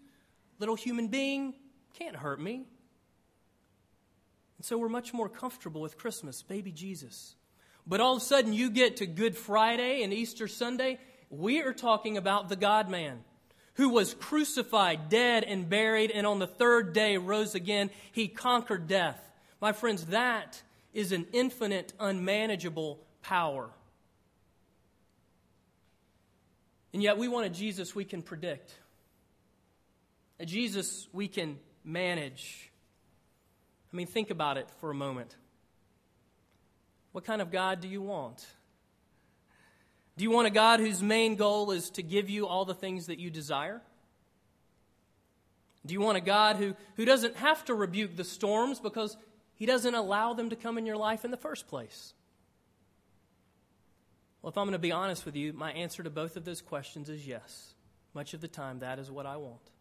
little 0.59 0.75
human 0.75 1.07
being. 1.07 1.55
Can't 1.97 2.15
hurt 2.15 2.39
me. 2.39 2.65
And 4.57 4.65
so 4.65 4.77
we're 4.77 4.89
much 4.89 5.11
more 5.11 5.29
comfortable 5.29 5.81
with 5.81 5.97
Christmas, 5.97 6.43
baby 6.43 6.71
Jesus. 6.71 7.35
But 7.87 7.99
all 7.99 8.15
of 8.17 8.21
a 8.21 8.25
sudden, 8.25 8.53
you 8.53 8.69
get 8.69 8.97
to 8.97 9.07
Good 9.07 9.35
Friday 9.35 10.03
and 10.03 10.13
Easter 10.13 10.47
Sunday, 10.47 10.99
we 11.31 11.61
are 11.61 11.73
talking 11.73 12.17
about 12.17 12.47
the 12.47 12.55
God 12.55 12.89
man 12.89 13.23
who 13.75 13.89
was 13.89 14.13
crucified, 14.13 15.09
dead, 15.09 15.43
and 15.43 15.69
buried, 15.69 16.11
and 16.11 16.27
on 16.27 16.39
the 16.39 16.47
third 16.47 16.93
day 16.93 17.17
rose 17.17 17.55
again. 17.55 17.89
He 18.11 18.27
conquered 18.27 18.87
death. 18.87 19.19
My 19.61 19.71
friends, 19.71 20.05
that 20.07 20.61
is 20.93 21.11
an 21.11 21.27
infinite, 21.33 21.93
unmanageable 21.99 22.99
power. 23.21 23.69
And 26.93 27.03
yet, 27.03 27.17
we 27.17 27.27
want 27.27 27.45
a 27.45 27.49
Jesus 27.49 27.93
we 27.93 28.05
can 28.05 28.21
predict, 28.21 28.73
a 30.39 30.45
Jesus 30.45 31.07
we 31.13 31.27
can 31.27 31.59
manage. 31.83 32.71
I 33.93 33.95
mean, 33.95 34.07
think 34.07 34.29
about 34.29 34.57
it 34.57 34.67
for 34.79 34.89
a 34.89 34.95
moment. 34.95 35.35
What 37.11 37.25
kind 37.25 37.41
of 37.41 37.51
God 37.51 37.81
do 37.81 37.87
you 37.87 38.01
want? 38.01 38.45
Do 40.19 40.23
you 40.23 40.31
want 40.31 40.47
a 40.47 40.51
God 40.51 40.81
whose 40.81 41.01
main 41.01 41.37
goal 41.37 41.71
is 41.71 41.91
to 41.91 42.03
give 42.03 42.29
you 42.29 42.45
all 42.45 42.65
the 42.65 42.73
things 42.73 43.05
that 43.05 43.19
you 43.19 43.29
desire? 43.29 43.81
Do 45.85 45.93
you 45.93 46.01
want 46.01 46.17
a 46.17 46.21
God 46.21 46.57
who, 46.57 46.75
who 46.97 47.05
doesn't 47.05 47.37
have 47.37 47.63
to 47.65 47.73
rebuke 47.73 48.17
the 48.17 48.25
storms 48.25 48.81
because 48.81 49.15
he 49.53 49.65
doesn't 49.65 49.95
allow 49.95 50.33
them 50.33 50.49
to 50.49 50.57
come 50.57 50.77
in 50.77 50.85
your 50.85 50.97
life 50.97 51.23
in 51.23 51.31
the 51.31 51.37
first 51.37 51.69
place? 51.69 52.13
Well, 54.41 54.49
if 54.49 54.57
I'm 54.57 54.65
going 54.65 54.73
to 54.73 54.77
be 54.77 54.91
honest 54.91 55.25
with 55.25 55.37
you, 55.37 55.53
my 55.53 55.71
answer 55.71 56.03
to 56.03 56.09
both 56.09 56.35
of 56.35 56.43
those 56.43 56.61
questions 56.61 57.07
is 57.07 57.25
yes. 57.25 57.73
Much 58.13 58.33
of 58.33 58.41
the 58.41 58.49
time, 58.49 58.79
that 58.79 58.99
is 58.99 59.09
what 59.09 59.25
I 59.25 59.37
want. 59.37 59.71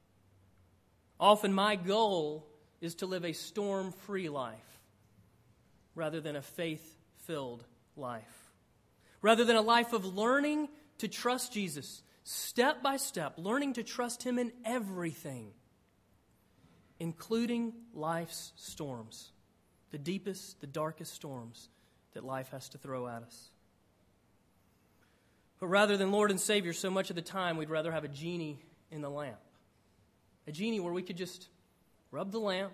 Often, 1.18 1.52
my 1.52 1.74
goal 1.74 2.46
is 2.80 2.94
to 2.94 3.06
live 3.06 3.24
a 3.24 3.32
storm 3.32 3.90
free 3.90 4.28
life 4.28 4.78
rather 5.96 6.20
than 6.20 6.36
a 6.36 6.42
faith 6.42 6.96
filled 7.26 7.64
life. 7.96 8.37
Rather 9.20 9.44
than 9.44 9.56
a 9.56 9.62
life 9.62 9.92
of 9.92 10.04
learning 10.04 10.68
to 10.98 11.08
trust 11.08 11.52
Jesus 11.52 12.02
step 12.22 12.82
by 12.82 12.96
step, 12.96 13.34
learning 13.36 13.72
to 13.74 13.82
trust 13.82 14.22
Him 14.22 14.38
in 14.38 14.52
everything, 14.64 15.52
including 17.00 17.72
life's 17.94 18.52
storms, 18.56 19.32
the 19.90 19.98
deepest, 19.98 20.60
the 20.60 20.66
darkest 20.66 21.14
storms 21.14 21.68
that 22.12 22.24
life 22.24 22.50
has 22.50 22.68
to 22.70 22.78
throw 22.78 23.08
at 23.08 23.22
us. 23.22 23.48
But 25.60 25.68
rather 25.68 25.96
than 25.96 26.12
Lord 26.12 26.30
and 26.30 26.40
Savior, 26.40 26.72
so 26.72 26.90
much 26.90 27.10
of 27.10 27.16
the 27.16 27.22
time 27.22 27.56
we'd 27.56 27.70
rather 27.70 27.90
have 27.90 28.04
a 28.04 28.08
genie 28.08 28.58
in 28.90 29.00
the 29.00 29.10
lamp. 29.10 29.38
A 30.46 30.52
genie 30.52 30.80
where 30.80 30.92
we 30.92 31.02
could 31.02 31.16
just 31.16 31.48
rub 32.10 32.30
the 32.30 32.38
lamp, 32.38 32.72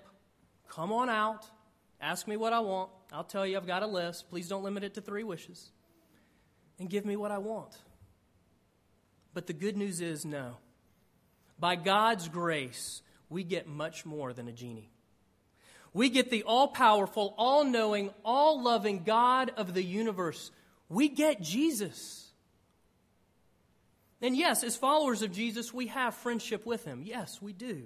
come 0.69 0.93
on 0.93 1.09
out, 1.09 1.47
ask 2.01 2.29
me 2.29 2.37
what 2.37 2.53
I 2.53 2.61
want. 2.61 2.91
I'll 3.13 3.25
tell 3.25 3.47
you 3.47 3.57
I've 3.57 3.67
got 3.67 3.83
a 3.83 3.87
list. 3.87 4.29
Please 4.29 4.49
don't 4.49 4.63
limit 4.63 4.85
it 4.85 4.95
to 4.95 5.01
three 5.01 5.25
wishes. 5.25 5.71
And 6.79 6.91
give 6.91 7.05
me 7.05 7.17
what 7.17 7.31
I 7.31 7.39
want. 7.39 7.77
But 9.33 9.47
the 9.47 9.53
good 9.53 9.77
news 9.77 10.01
is 10.01 10.25
no. 10.25 10.57
by 11.59 11.77
God's 11.77 12.29
grace, 12.29 13.03
we 13.29 13.43
get 13.45 13.67
much 13.67 14.05
more 14.05 14.33
than 14.33 14.49
a 14.49 14.53
genie. 14.53 14.91
We 15.93 16.11
get 16.11 16.31
the 16.31 16.43
all 16.43 16.69
powerful, 16.69 17.35
all 17.39 17.65
knowing, 17.65 18.11
all 18.25 18.63
loving 18.63 19.05
God 19.05 19.53
of 19.57 19.75
the 19.75 19.83
universe. 19.83 20.51
We 20.89 21.09
get 21.09 21.41
Jesus. 21.41 22.33
And 24.21 24.37
yes, 24.37 24.65
as 24.65 24.77
followers 24.77 25.23
of 25.23 25.33
Jesus, 25.33 25.73
we 25.73 25.87
have 25.89 26.15
friendship 26.15 26.67
with 26.67 26.85
him. 26.85 27.03
Yes, 27.05 27.41
we 27.41 27.53
do. 27.53 27.85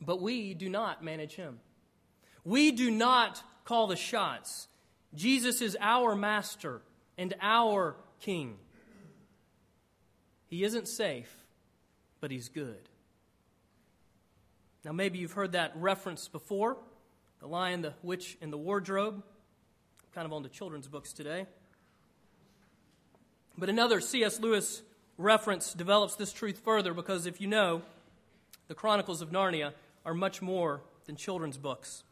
But 0.00 0.20
we 0.20 0.54
do 0.54 0.68
not 0.68 1.04
manage 1.04 1.34
him. 1.34 1.60
We 2.44 2.72
do 2.72 2.90
not 2.90 3.42
call 3.64 3.86
the 3.86 3.96
shots. 3.96 4.66
Jesus 5.14 5.60
is 5.60 5.76
our 5.80 6.16
master 6.16 6.82
and 7.16 7.34
our 7.40 7.96
king. 8.20 8.56
He 10.46 10.64
isn't 10.64 10.88
safe, 10.88 11.34
but 12.20 12.30
he's 12.30 12.48
good. 12.48 12.88
Now, 14.84 14.92
maybe 14.92 15.18
you've 15.18 15.32
heard 15.32 15.52
that 15.52 15.72
reference 15.76 16.28
before 16.28 16.76
the 17.40 17.46
lion, 17.46 17.82
the 17.82 17.94
witch, 18.02 18.38
and 18.40 18.52
the 18.52 18.56
wardrobe. 18.56 19.16
I'm 19.16 20.14
kind 20.14 20.26
of 20.26 20.32
on 20.32 20.42
the 20.42 20.48
children's 20.48 20.88
books 20.88 21.12
today. 21.12 21.46
But 23.56 23.68
another 23.68 24.00
C.S. 24.00 24.40
Lewis 24.40 24.82
reference 25.16 25.74
develops 25.74 26.16
this 26.16 26.32
truth 26.32 26.60
further 26.64 26.92
because 26.94 27.26
if 27.26 27.40
you 27.40 27.46
know, 27.46 27.82
the 28.68 28.74
Chronicles 28.74 29.22
of 29.22 29.30
Narnia 29.30 29.72
are 30.04 30.14
much 30.14 30.42
more 30.42 30.82
than 31.06 31.16
children's 31.16 31.58
books. 31.58 32.02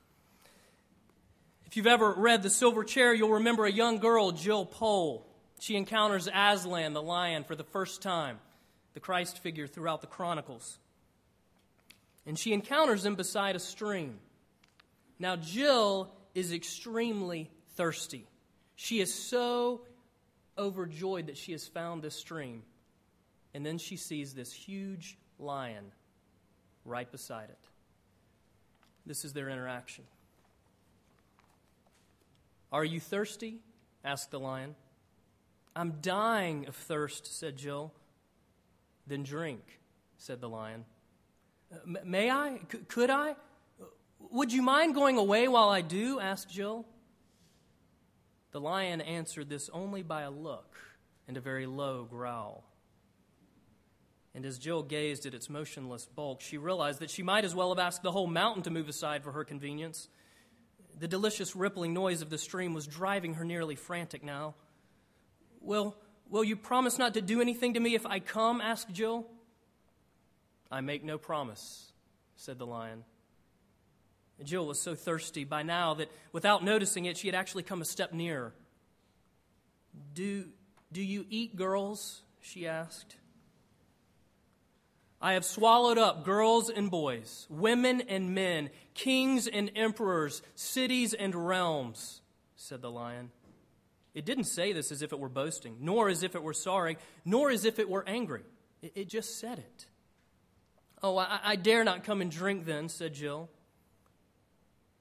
If 1.72 1.76
you've 1.78 1.86
ever 1.86 2.12
read 2.12 2.42
The 2.42 2.50
Silver 2.50 2.84
Chair, 2.84 3.14
you'll 3.14 3.32
remember 3.32 3.64
a 3.64 3.72
young 3.72 3.98
girl, 3.98 4.30
Jill 4.30 4.66
Pole. 4.66 5.26
She 5.58 5.74
encounters 5.74 6.28
Aslan, 6.28 6.92
the 6.92 7.00
lion, 7.00 7.44
for 7.44 7.56
the 7.56 7.64
first 7.64 8.02
time, 8.02 8.38
the 8.92 9.00
Christ 9.00 9.38
figure 9.38 9.66
throughout 9.66 10.02
the 10.02 10.06
Chronicles 10.06 10.78
and 12.26 12.38
she 12.38 12.52
encounters 12.52 13.04
him 13.04 13.14
beside 13.14 13.56
a 13.56 13.60
stream. 13.60 14.18
Now, 15.18 15.36
Jill 15.36 16.12
is 16.34 16.52
extremely 16.52 17.50
thirsty. 17.76 18.26
She 18.76 19.00
is 19.00 19.12
so 19.12 19.82
overjoyed 20.56 21.26
that 21.26 21.36
she 21.36 21.52
has 21.52 21.66
found 21.66 22.02
this 22.02 22.14
stream. 22.14 22.62
And 23.54 23.66
then 23.66 23.78
she 23.78 23.96
sees 23.96 24.34
this 24.34 24.52
huge 24.52 25.18
lion 25.38 25.92
right 26.84 27.10
beside 27.10 27.50
it. 27.50 27.58
This 29.04 29.24
is 29.24 29.32
their 29.32 29.48
interaction. 29.48 30.04
Are 32.72 32.84
you 32.84 33.00
thirsty? 33.00 33.58
asked 34.04 34.30
the 34.30 34.40
lion. 34.40 34.74
I'm 35.76 35.98
dying 36.00 36.66
of 36.66 36.74
thirst, 36.74 37.38
said 37.38 37.56
Jill. 37.56 37.92
Then 39.06 39.22
drink, 39.22 39.80
said 40.16 40.40
the 40.40 40.48
lion. 40.48 40.84
Uh, 41.72 41.98
may 42.04 42.30
I? 42.30 42.60
C- 42.70 42.78
could 42.88 43.10
I? 43.10 43.36
Would 44.30 44.52
you 44.52 44.62
mind 44.62 44.94
going 44.94 45.18
away 45.18 45.48
while 45.48 45.68
I 45.68 45.80
do? 45.82 46.18
asked 46.18 46.50
Jill. 46.50 46.86
The 48.52 48.60
lion 48.60 49.00
answered 49.00 49.48
this 49.48 49.70
only 49.72 50.02
by 50.02 50.22
a 50.22 50.30
look 50.30 50.76
and 51.26 51.36
a 51.36 51.40
very 51.40 51.66
low 51.66 52.04
growl. 52.04 52.64
And 54.34 54.46
as 54.46 54.58
Jill 54.58 54.82
gazed 54.82 55.26
at 55.26 55.34
its 55.34 55.50
motionless 55.50 56.06
bulk, 56.06 56.40
she 56.40 56.56
realized 56.58 57.00
that 57.00 57.10
she 57.10 57.22
might 57.22 57.44
as 57.44 57.54
well 57.54 57.68
have 57.70 57.78
asked 57.78 58.02
the 58.02 58.12
whole 58.12 58.26
mountain 58.26 58.62
to 58.62 58.70
move 58.70 58.88
aside 58.88 59.22
for 59.22 59.32
her 59.32 59.44
convenience. 59.44 60.08
The 60.98 61.08
delicious 61.08 61.56
rippling 61.56 61.94
noise 61.94 62.22
of 62.22 62.30
the 62.30 62.38
stream 62.38 62.74
was 62.74 62.86
driving 62.86 63.34
her 63.34 63.44
nearly 63.44 63.74
frantic 63.74 64.22
now. 64.22 64.54
Will, 65.60 65.96
will 66.28 66.44
you 66.44 66.56
promise 66.56 66.98
not 66.98 67.14
to 67.14 67.20
do 67.20 67.40
anything 67.40 67.74
to 67.74 67.80
me 67.80 67.94
if 67.94 68.06
I 68.06 68.20
come? 68.20 68.60
asked 68.60 68.90
Jill. 68.92 69.26
I 70.70 70.80
make 70.80 71.04
no 71.04 71.18
promise, 71.18 71.92
said 72.36 72.58
the 72.58 72.66
lion. 72.66 73.04
Jill 74.42 74.66
was 74.66 74.80
so 74.80 74.94
thirsty 74.94 75.44
by 75.44 75.62
now 75.62 75.94
that 75.94 76.10
without 76.32 76.64
noticing 76.64 77.04
it, 77.04 77.16
she 77.16 77.28
had 77.28 77.34
actually 77.34 77.62
come 77.62 77.82
a 77.82 77.84
step 77.84 78.12
nearer. 78.12 78.52
Do, 80.14 80.46
do 80.92 81.02
you 81.02 81.26
eat 81.28 81.56
girls? 81.56 82.22
she 82.40 82.66
asked. 82.66 83.16
I 85.22 85.34
have 85.34 85.44
swallowed 85.44 85.98
up 85.98 86.24
girls 86.24 86.68
and 86.68 86.90
boys, 86.90 87.46
women 87.48 88.02
and 88.08 88.34
men, 88.34 88.70
kings 88.92 89.46
and 89.46 89.70
emperors, 89.76 90.42
cities 90.56 91.14
and 91.14 91.32
realms, 91.32 92.20
said 92.56 92.82
the 92.82 92.90
lion. 92.90 93.30
It 94.14 94.24
didn't 94.24 94.44
say 94.44 94.72
this 94.72 94.90
as 94.90 95.00
if 95.00 95.12
it 95.12 95.20
were 95.20 95.28
boasting, 95.28 95.76
nor 95.80 96.08
as 96.08 96.24
if 96.24 96.34
it 96.34 96.42
were 96.42 96.52
sorry, 96.52 96.98
nor 97.24 97.50
as 97.50 97.64
if 97.64 97.78
it 97.78 97.88
were 97.88 98.02
angry. 98.04 98.42
It, 98.82 98.92
it 98.96 99.08
just 99.08 99.38
said 99.38 99.60
it. 99.60 99.86
Oh, 101.04 101.16
I, 101.16 101.38
I 101.44 101.56
dare 101.56 101.84
not 101.84 102.02
come 102.02 102.20
and 102.20 102.30
drink 102.30 102.66
then, 102.66 102.88
said 102.88 103.14
Jill. 103.14 103.48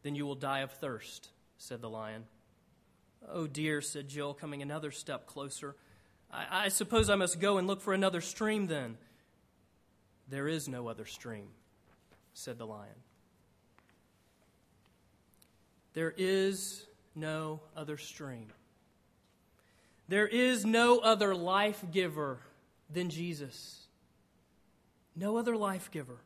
Then 0.04 0.14
you 0.14 0.28
will 0.28 0.36
die 0.36 0.60
of 0.60 0.72
thirst, 0.72 1.30
said 1.58 1.82
the 1.82 1.90
lion. 1.90 2.26
Oh, 3.28 3.48
dear, 3.48 3.82
said 3.82 4.08
Jill, 4.08 4.36
coming 4.36 4.62
another 4.62 4.92
step 4.92 5.26
closer. 5.26 5.76
I, 6.32 6.66
I, 6.66 6.68
suppose 6.70 7.10
I 7.10 7.16
must 7.16 7.40
go 7.40 7.58
and 7.58 7.68
look 7.68 7.82
for 7.82 7.94
another 7.94 8.22
stream 8.22 8.68
then. 8.68 8.98
There 10.32 10.48
is 10.48 10.70
no 10.70 10.88
other 10.88 11.06
stream, 11.06 11.50
said 12.34 12.58
the 12.58 12.66
lion. 12.66 12.96
There 15.94 16.14
is 16.16 16.86
no 17.14 17.60
other 17.76 17.98
stream. 17.98 18.48
There 20.08 20.28
is 20.28 20.66
no 20.66 21.00
other 21.00 21.36
life 21.36 21.84
giver 21.92 22.40
than 22.90 23.10
Jesus. 23.10 23.82
No 25.18 25.36
other 25.36 25.58
life 25.58 25.92
giver. 25.92 26.22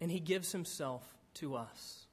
And 0.00 0.10
he 0.10 0.18
gives 0.18 0.50
himself 0.50 1.06
to 1.34 1.54
us. 1.54 2.06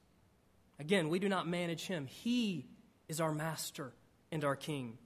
Again, 0.78 1.08
we 1.08 1.18
do 1.18 1.28
not 1.28 1.48
manage 1.48 1.86
him. 1.86 2.06
He 2.06 2.66
is 3.08 3.20
our 3.20 3.32
master 3.32 3.92
and 4.30 4.44
our 4.44 4.56
king. 4.56 4.98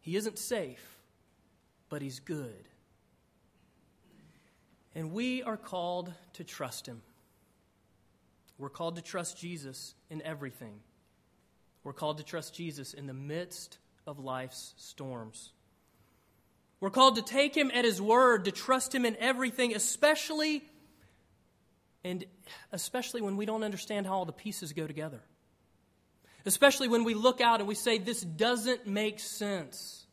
He 0.00 0.16
isn't 0.16 0.38
safe, 0.38 0.98
but 1.88 2.02
he's 2.02 2.20
good. 2.20 2.68
And 4.94 5.12
we 5.12 5.42
are 5.42 5.56
called 5.56 6.12
to 6.34 6.44
trust 6.44 6.86
him. 6.86 7.02
We're 8.58 8.70
called 8.70 8.96
to 8.96 9.02
trust 9.02 9.38
Jesus 9.38 9.94
in 10.10 10.20
everything. 10.22 10.80
We're 11.82 11.92
called 11.92 12.18
to 12.18 12.24
trust 12.24 12.54
Jesus 12.54 12.92
in 12.92 13.06
the 13.06 13.14
midst 13.14 13.78
of 14.06 14.18
life's 14.18 14.74
storms. 14.76 15.52
We're 16.80 16.90
called 16.90 17.16
to 17.16 17.22
take 17.22 17.56
him 17.56 17.70
at 17.72 17.84
his 17.84 18.00
word, 18.00 18.46
to 18.46 18.52
trust 18.52 18.94
him 18.94 19.04
in 19.04 19.16
everything, 19.16 19.74
especially 19.74 20.62
and 22.02 22.24
especially 22.72 23.20
when 23.20 23.36
we 23.36 23.44
don't 23.44 23.62
understand 23.62 24.06
how 24.06 24.14
all 24.14 24.24
the 24.24 24.32
pieces 24.32 24.72
go 24.72 24.86
together. 24.86 25.20
Especially 26.46 26.88
when 26.88 27.04
we 27.04 27.12
look 27.12 27.42
out 27.42 27.60
and 27.60 27.68
we 27.68 27.74
say, 27.74 27.98
This 27.98 28.22
doesn't 28.22 28.86
make 28.86 29.20
sense. 29.20 30.06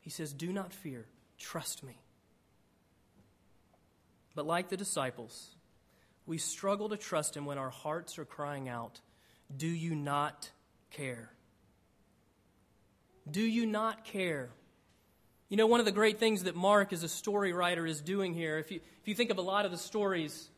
He 0.00 0.10
says, 0.10 0.32
Do 0.34 0.52
not 0.52 0.74
fear, 0.74 1.06
trust 1.38 1.82
me. 1.82 1.98
But 4.38 4.46
like 4.46 4.68
the 4.68 4.76
disciples, 4.76 5.50
we 6.24 6.38
struggle 6.38 6.90
to 6.90 6.96
trust 6.96 7.36
Him 7.36 7.44
when 7.44 7.58
our 7.58 7.70
hearts 7.70 8.20
are 8.20 8.24
crying 8.24 8.68
out, 8.68 9.00
Do 9.56 9.66
you 9.66 9.96
not 9.96 10.48
care? 10.92 11.32
Do 13.28 13.40
you 13.40 13.66
not 13.66 14.04
care? 14.04 14.50
You 15.48 15.56
know, 15.56 15.66
one 15.66 15.80
of 15.80 15.86
the 15.86 15.90
great 15.92 16.20
things 16.20 16.44
that 16.44 16.54
Mark, 16.54 16.92
as 16.92 17.02
a 17.02 17.08
story 17.08 17.52
writer, 17.52 17.84
is 17.84 18.00
doing 18.00 18.32
here, 18.32 18.58
if 18.58 18.70
you, 18.70 18.78
if 19.02 19.08
you 19.08 19.16
think 19.16 19.30
of 19.30 19.38
a 19.38 19.42
lot 19.42 19.64
of 19.64 19.72
the 19.72 19.76
stories 19.76 20.48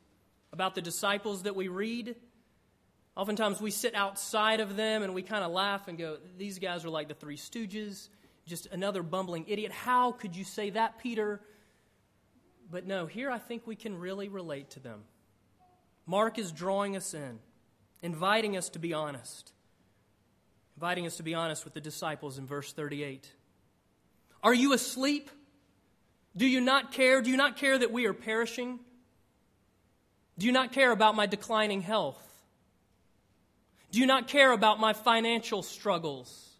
about 0.52 0.74
the 0.74 0.82
disciples 0.82 1.44
that 1.44 1.56
we 1.56 1.68
read, 1.68 2.16
oftentimes 3.16 3.62
we 3.62 3.70
sit 3.70 3.94
outside 3.94 4.60
of 4.60 4.76
them 4.76 5.02
and 5.02 5.14
we 5.14 5.22
kind 5.22 5.42
of 5.42 5.52
laugh 5.52 5.88
and 5.88 5.96
go, 5.96 6.18
These 6.36 6.58
guys 6.58 6.84
are 6.84 6.90
like 6.90 7.08
the 7.08 7.14
Three 7.14 7.38
Stooges, 7.38 8.10
just 8.44 8.66
another 8.66 9.02
bumbling 9.02 9.46
idiot. 9.48 9.72
How 9.72 10.12
could 10.12 10.36
you 10.36 10.44
say 10.44 10.68
that, 10.68 10.98
Peter? 10.98 11.40
But 12.70 12.86
no, 12.86 13.06
here 13.06 13.30
I 13.30 13.38
think 13.38 13.66
we 13.66 13.76
can 13.76 13.98
really 13.98 14.28
relate 14.28 14.70
to 14.70 14.80
them. 14.80 15.00
Mark 16.06 16.38
is 16.38 16.52
drawing 16.52 16.96
us 16.96 17.14
in, 17.14 17.38
inviting 18.02 18.56
us 18.56 18.68
to 18.70 18.78
be 18.78 18.92
honest, 18.92 19.52
inviting 20.76 21.06
us 21.06 21.16
to 21.16 21.22
be 21.22 21.34
honest 21.34 21.64
with 21.64 21.74
the 21.74 21.80
disciples 21.80 22.38
in 22.38 22.46
verse 22.46 22.72
38. 22.72 23.30
Are 24.42 24.54
you 24.54 24.72
asleep? 24.72 25.30
Do 26.36 26.46
you 26.46 26.60
not 26.60 26.92
care? 26.92 27.20
Do 27.22 27.30
you 27.30 27.36
not 27.36 27.56
care 27.56 27.76
that 27.76 27.92
we 27.92 28.06
are 28.06 28.14
perishing? 28.14 28.78
Do 30.38 30.46
you 30.46 30.52
not 30.52 30.72
care 30.72 30.92
about 30.92 31.14
my 31.14 31.26
declining 31.26 31.82
health? 31.82 32.26
Do 33.90 33.98
you 33.98 34.06
not 34.06 34.28
care 34.28 34.52
about 34.52 34.78
my 34.78 34.92
financial 34.92 35.62
struggles? 35.62 36.50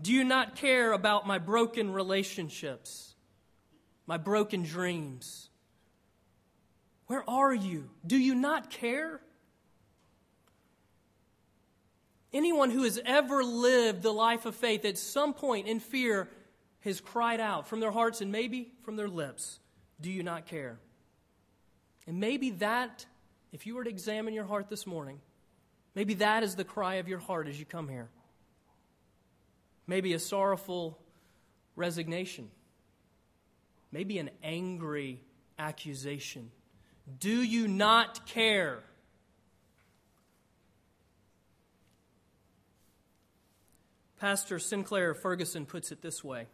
Do 0.00 0.12
you 0.12 0.24
not 0.24 0.56
care 0.56 0.92
about 0.92 1.26
my 1.26 1.38
broken 1.38 1.92
relationships, 1.92 3.13
my 4.06 4.16
broken 4.16 4.62
dreams? 4.62 5.48
Where 7.06 7.28
are 7.28 7.52
you? 7.52 7.90
Do 8.06 8.16
you 8.16 8.34
not 8.34 8.70
care? 8.70 9.20
Anyone 12.32 12.70
who 12.70 12.82
has 12.82 13.00
ever 13.04 13.44
lived 13.44 14.02
the 14.02 14.12
life 14.12 14.44
of 14.44 14.56
faith 14.56 14.84
at 14.84 14.98
some 14.98 15.34
point 15.34 15.68
in 15.68 15.78
fear 15.78 16.28
has 16.80 17.00
cried 17.00 17.40
out 17.40 17.68
from 17.68 17.80
their 17.80 17.92
hearts 17.92 18.20
and 18.20 18.32
maybe 18.32 18.72
from 18.82 18.96
their 18.96 19.08
lips, 19.08 19.60
do 20.00 20.10
you 20.10 20.22
not 20.22 20.46
care? 20.46 20.78
And 22.06 22.18
maybe 22.18 22.50
that, 22.50 23.06
if 23.52 23.66
you 23.66 23.74
were 23.74 23.84
to 23.84 23.90
examine 23.90 24.34
your 24.34 24.44
heart 24.44 24.68
this 24.68 24.86
morning, 24.86 25.20
maybe 25.94 26.14
that 26.14 26.42
is 26.42 26.56
the 26.56 26.64
cry 26.64 26.96
of 26.96 27.08
your 27.08 27.20
heart 27.20 27.48
as 27.48 27.58
you 27.58 27.64
come 27.64 27.88
here. 27.88 28.10
Maybe 29.86 30.12
a 30.12 30.18
sorrowful 30.18 30.98
resignation. 31.76 32.50
Maybe 33.94 34.18
an 34.18 34.30
angry 34.42 35.20
accusation. 35.56 36.50
Do 37.20 37.30
you 37.30 37.68
not 37.68 38.26
care? 38.26 38.82
Pastor 44.18 44.58
Sinclair 44.58 45.14
Ferguson 45.14 45.64
puts 45.64 45.92
it 45.92 46.02
this 46.02 46.24
way 46.24 46.48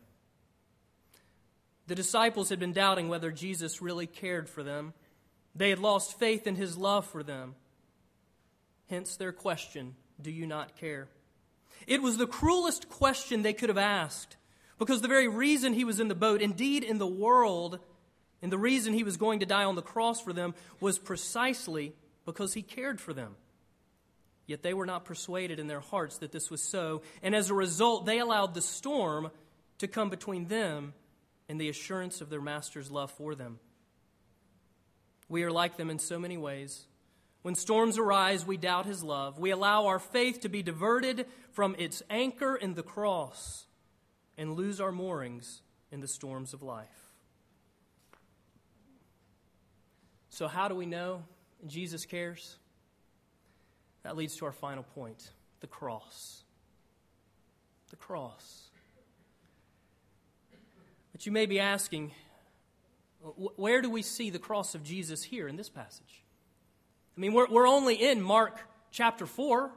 The 1.86 1.94
disciples 1.94 2.50
had 2.50 2.60
been 2.60 2.74
doubting 2.74 3.08
whether 3.08 3.30
Jesus 3.30 3.80
really 3.80 4.06
cared 4.06 4.46
for 4.46 4.62
them. 4.62 4.92
They 5.54 5.70
had 5.70 5.78
lost 5.78 6.18
faith 6.18 6.46
in 6.46 6.56
his 6.56 6.76
love 6.76 7.06
for 7.06 7.22
them. 7.22 7.54
Hence 8.90 9.16
their 9.16 9.32
question 9.32 9.94
Do 10.20 10.30
you 10.30 10.46
not 10.46 10.76
care? 10.76 11.08
It 11.86 12.02
was 12.02 12.18
the 12.18 12.26
cruelest 12.26 12.90
question 12.90 13.40
they 13.40 13.54
could 13.54 13.70
have 13.70 13.78
asked 13.78 14.36
because 14.80 15.02
the 15.02 15.08
very 15.08 15.28
reason 15.28 15.74
he 15.74 15.84
was 15.84 16.00
in 16.00 16.08
the 16.08 16.14
boat, 16.14 16.40
indeed 16.40 16.82
in 16.82 16.96
the 16.96 17.06
world, 17.06 17.78
and 18.40 18.50
the 18.50 18.58
reason 18.58 18.94
he 18.94 19.04
was 19.04 19.18
going 19.18 19.40
to 19.40 19.46
die 19.46 19.64
on 19.64 19.76
the 19.76 19.82
cross 19.82 20.22
for 20.22 20.32
them 20.32 20.54
was 20.80 20.98
precisely 20.98 21.92
because 22.24 22.54
he 22.54 22.62
cared 22.62 22.98
for 22.98 23.12
them. 23.12 23.36
Yet 24.46 24.62
they 24.62 24.72
were 24.72 24.86
not 24.86 25.04
persuaded 25.04 25.58
in 25.58 25.66
their 25.66 25.80
hearts 25.80 26.16
that 26.18 26.32
this 26.32 26.50
was 26.50 26.62
so, 26.62 27.02
and 27.22 27.34
as 27.34 27.50
a 27.50 27.54
result, 27.54 28.06
they 28.06 28.18
allowed 28.20 28.54
the 28.54 28.62
storm 28.62 29.30
to 29.78 29.86
come 29.86 30.08
between 30.08 30.46
them 30.46 30.94
and 31.46 31.60
the 31.60 31.68
assurance 31.68 32.22
of 32.22 32.30
their 32.30 32.40
master's 32.40 32.90
love 32.90 33.10
for 33.10 33.34
them. 33.34 33.58
We 35.28 35.42
are 35.42 35.52
like 35.52 35.76
them 35.76 35.90
in 35.90 35.98
so 35.98 36.18
many 36.18 36.38
ways. 36.38 36.86
When 37.42 37.54
storms 37.54 37.98
arise, 37.98 38.46
we 38.46 38.56
doubt 38.56 38.86
his 38.86 39.04
love. 39.04 39.38
We 39.38 39.50
allow 39.50 39.86
our 39.86 39.98
faith 39.98 40.40
to 40.40 40.48
be 40.48 40.62
diverted 40.62 41.26
from 41.52 41.76
its 41.78 42.02
anchor 42.08 42.56
in 42.56 42.74
the 42.74 42.82
cross 42.82 43.66
and 44.40 44.54
lose 44.54 44.80
our 44.80 44.90
moorings 44.90 45.60
in 45.92 46.00
the 46.00 46.08
storms 46.08 46.54
of 46.54 46.62
life. 46.62 46.88
So, 50.30 50.48
how 50.48 50.66
do 50.66 50.74
we 50.74 50.86
know 50.86 51.24
Jesus 51.66 52.06
cares? 52.06 52.56
That 54.02 54.16
leads 54.16 54.36
to 54.36 54.46
our 54.46 54.52
final 54.52 54.82
point 54.82 55.30
the 55.60 55.66
cross. 55.66 56.42
The 57.90 57.96
cross. 57.96 58.70
But 61.12 61.26
you 61.26 61.32
may 61.32 61.44
be 61.44 61.60
asking, 61.60 62.12
where 63.20 63.82
do 63.82 63.90
we 63.90 64.00
see 64.00 64.30
the 64.30 64.38
cross 64.38 64.74
of 64.74 64.82
Jesus 64.82 65.22
here 65.22 65.48
in 65.48 65.56
this 65.56 65.68
passage? 65.68 66.22
I 67.14 67.20
mean, 67.20 67.34
we're, 67.34 67.48
we're 67.50 67.68
only 67.68 67.96
in 67.96 68.22
Mark 68.22 68.58
chapter 68.90 69.26
4. 69.26 69.70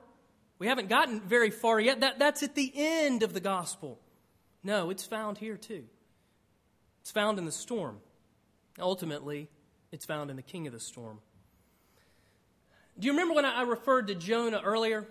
We 0.58 0.67
haven't 0.67 0.88
gotten 0.88 1.19
very 1.19 1.49
far 1.49 1.82
yet. 1.82 1.99
That, 1.99 2.17
that's 2.17 2.43
at 2.43 2.56
the 2.56 2.71
end 2.73 3.23
of 3.23 3.34
the 3.34 3.41
gospel. 3.41 3.99
No, 4.63 4.89
it's 4.89 5.06
found 5.06 5.38
here 5.38 5.58
too. 5.58 5.84
It's 7.02 7.12
found 7.12 7.38
in 7.38 7.45
the 7.45 7.52
storm. 7.52 7.99
Ultimately, 8.80 9.49
it's 9.91 10.06
found 10.06 10.30
in 10.30 10.36
the 10.36 10.41
king 10.41 10.67
of 10.67 10.73
the 10.73 10.80
storm. 10.80 11.19
Do 12.97 13.08
you 13.08 13.12
remember 13.12 13.36
when 13.36 13.45
I 13.45 13.63
referred 13.63 14.08
to 14.08 14.15
Jonah 14.15 14.62
earlier? 14.63 15.08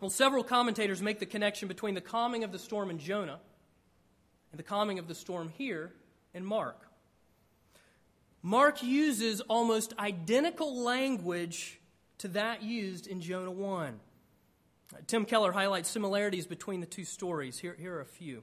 Well, 0.00 0.10
several 0.10 0.42
commentators 0.42 1.02
make 1.02 1.18
the 1.18 1.26
connection 1.26 1.68
between 1.68 1.94
the 1.94 2.00
calming 2.00 2.44
of 2.44 2.52
the 2.52 2.58
storm 2.58 2.90
in 2.90 2.98
Jonah 2.98 3.40
and 4.52 4.58
the 4.58 4.64
calming 4.64 4.98
of 4.98 5.08
the 5.08 5.14
storm 5.14 5.50
here 5.56 5.92
in 6.34 6.44
Mark. 6.44 6.88
Mark 8.42 8.82
uses 8.82 9.40
almost 9.42 9.92
identical 9.98 10.82
language 10.82 11.80
to 12.18 12.28
that 12.28 12.62
used 12.62 13.06
in 13.06 13.20
Jonah 13.20 13.50
1. 13.50 14.00
Tim 15.06 15.24
Keller 15.24 15.52
highlights 15.52 15.90
similarities 15.90 16.46
between 16.46 16.80
the 16.80 16.86
two 16.86 17.04
stories. 17.04 17.58
Here, 17.58 17.76
here 17.78 17.96
are 17.96 18.00
a 18.00 18.06
few. 18.06 18.42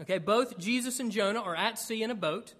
Okay, 0.00 0.18
both 0.18 0.58
Jesus 0.58 0.98
and 0.98 1.12
Jonah 1.12 1.42
are 1.42 1.54
at 1.54 1.78
sea 1.78 2.02
in 2.02 2.10
a 2.10 2.14
boat. 2.14 2.54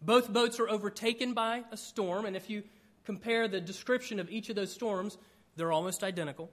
Both 0.00 0.32
boats 0.32 0.58
are 0.58 0.68
overtaken 0.68 1.34
by 1.34 1.64
a 1.70 1.76
storm, 1.76 2.24
and 2.24 2.36
if 2.36 2.48
you 2.48 2.62
compare 3.04 3.48
the 3.48 3.60
description 3.60 4.20
of 4.20 4.30
each 4.30 4.48
of 4.48 4.56
those 4.56 4.72
storms, 4.72 5.18
they're 5.56 5.72
almost 5.72 6.02
identical. 6.02 6.50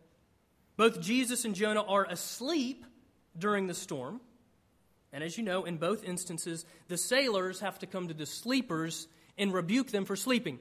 Both 0.78 1.00
Jesus 1.00 1.46
and 1.46 1.56
Jonah 1.56 1.84
are 1.84 2.06
asleep 2.06 2.86
during 3.38 3.68
the 3.68 3.74
storm. 3.74 4.20
And 5.13 5.24
as 5.24 5.38
you 5.38 5.44
know, 5.44 5.63
in 5.63 5.78
both 5.78 6.04
instances, 6.04 6.65
the 6.89 6.98
sailors 6.98 7.62
have 7.62 7.80
to 7.80 7.88
come 7.88 8.10
to 8.10 8.13
the 8.13 8.26
sleepers 8.26 9.08
and 9.38 9.54
rebuke 9.54 9.91
them 9.91 10.04
for 10.04 10.15
sleeping. 10.15 10.60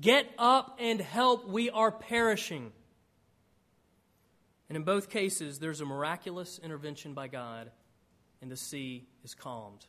Get 0.00 0.26
up 0.38 0.78
and 0.80 1.00
help, 1.00 1.48
we 1.48 1.70
are 1.70 1.90
perishing. 1.90 2.72
And 4.72 4.76
in 4.78 4.84
both 4.84 5.10
cases, 5.10 5.58
there's 5.58 5.82
a 5.82 5.84
miraculous 5.84 6.58
intervention 6.58 7.12
by 7.12 7.28
God, 7.28 7.70
and 8.40 8.50
the 8.50 8.56
sea 8.56 9.04
is 9.22 9.34
calmed. 9.34 9.84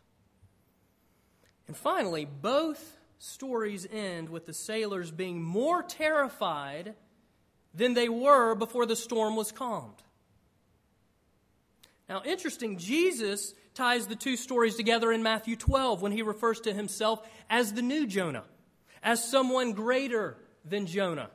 And 1.69 1.78
finally, 1.78 2.26
both 2.26 2.98
stories 3.17 3.88
end 3.89 4.28
with 4.28 4.46
the 4.46 4.52
sailors 4.54 5.10
being 5.10 5.41
more 5.41 5.84
terrified 5.84 6.96
than 7.74 7.93
they 7.93 8.10
were 8.10 8.56
before 8.56 8.86
the 8.86 8.98
storm 8.98 9.38
was 9.38 9.54
calmed. 9.54 10.04
Now, 12.10 12.22
interesting, 12.26 12.78
Jesus 12.78 13.54
ties 13.76 14.08
the 14.08 14.17
two 14.17 14.36
stories 14.36 14.76
together 14.76 15.13
in 15.13 15.24
Matthew 15.24 15.56
12 15.56 16.02
when 16.02 16.12
he 16.12 16.24
refers 16.24 16.60
to 16.60 16.74
himself 16.74 17.26
as 17.50 17.72
the 17.72 17.82
new 17.82 18.06
Jonah, 18.06 18.43
as 19.02 19.24
someone 19.24 19.72
greater 19.72 20.36
than 20.65 20.88
Jonah. 20.88 21.30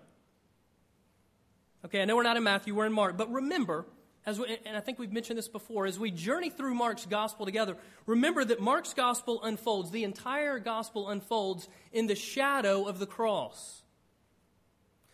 Okay, 1.85 2.03
I 2.03 2.05
know 2.05 2.17
we're 2.17 2.25
not 2.25 2.37
in 2.37 2.43
Matthew, 2.43 2.75
we're 2.75 2.87
in 2.87 2.93
Mark, 2.93 3.17
but 3.17 3.31
remember, 3.33 3.87
as 4.27 4.39
we, 4.39 4.59
and 4.67 4.77
I 4.77 4.81
think 4.81 4.99
we've 4.99 5.13
mentioned 5.13 5.39
this 5.39 5.49
before, 5.49 5.87
as 5.87 5.99
we 5.99 6.11
journey 6.11 6.51
through 6.51 6.75
Mark's 6.75 7.07
gospel 7.07 7.47
together, 7.47 7.77
remember 8.07 8.45
that 8.45 8.61
Mark's 8.61 8.95
gospel 8.95 9.43
unfolds, 9.43 9.91
the 9.91 10.05
entire 10.05 10.59
gospel 10.59 11.09
unfolds 11.09 11.69
in 11.93 12.09
the 12.09 12.17
shadow 12.17 12.87
of 12.87 12.99
the 12.99 13.07
cross. 13.07 13.83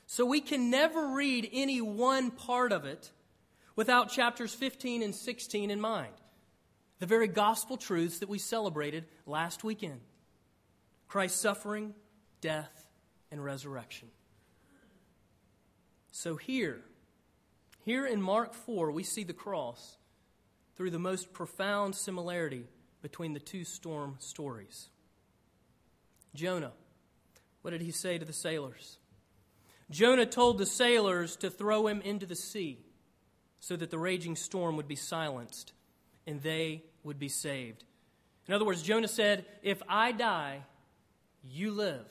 So 0.07 0.25
we 0.25 0.41
can 0.41 0.71
never 0.71 1.09
read 1.09 1.49
any 1.53 1.81
one 1.81 2.31
part 2.31 2.73
of 2.73 2.85
it 2.85 3.11
without 3.77 4.11
chapters 4.11 4.55
15 4.55 5.03
and 5.03 5.15
16 5.15 5.71
in 5.71 5.81
mind 5.81 6.13
the 7.01 7.07
very 7.07 7.29
gospel 7.29 7.77
truths 7.77 8.21
that 8.21 8.29
we 8.29 8.39
celebrated 8.39 9.05
last 9.27 9.65
weekend 9.65 10.01
Christ's 11.09 11.41
suffering, 11.41 11.95
death, 12.41 12.89
and 13.31 13.45
resurrection. 13.45 14.09
So 16.17 16.37
here, 16.37 16.81
here 17.85 18.07
in 18.07 18.23
Mark 18.23 18.55
4, 18.55 18.93
we 18.93 19.03
see 19.03 19.25
the 19.25 19.33
cross 19.33 19.97
through 20.77 20.91
the 20.91 20.99
most 21.01 21.33
profound 21.33 21.97
similarity 21.97 22.67
between 23.03 23.33
the 23.33 23.41
two 23.41 23.65
storm 23.65 24.15
stories. 24.21 24.91
Jonah, 26.33 26.71
what 27.63 27.73
did 27.73 27.81
he 27.81 27.91
say 27.91 28.17
to 28.17 28.25
the 28.25 28.33
sailors? 28.33 28.99
Jonah 29.91 30.25
told 30.25 30.59
the 30.59 30.67
sailors 30.67 31.35
to 31.35 31.51
throw 31.51 31.89
him 31.89 32.01
into 32.01 32.27
the 32.27 32.37
sea 32.37 32.79
so 33.59 33.75
that 33.75 33.91
the 33.91 33.99
raging 33.99 34.37
storm 34.37 34.77
would 34.77 34.87
be 34.87 34.95
silenced 34.95 35.73
and 36.29 36.41
they 36.43 36.85
would 37.03 37.19
be 37.19 37.29
saved. 37.29 37.83
In 38.47 38.55
other 38.55 38.65
words, 38.65 38.83
Jonah 38.85 39.09
said, 39.09 39.47
If 39.65 39.83
I 39.89 40.13
die, 40.13 40.63
you 41.43 41.73
live. 41.73 42.07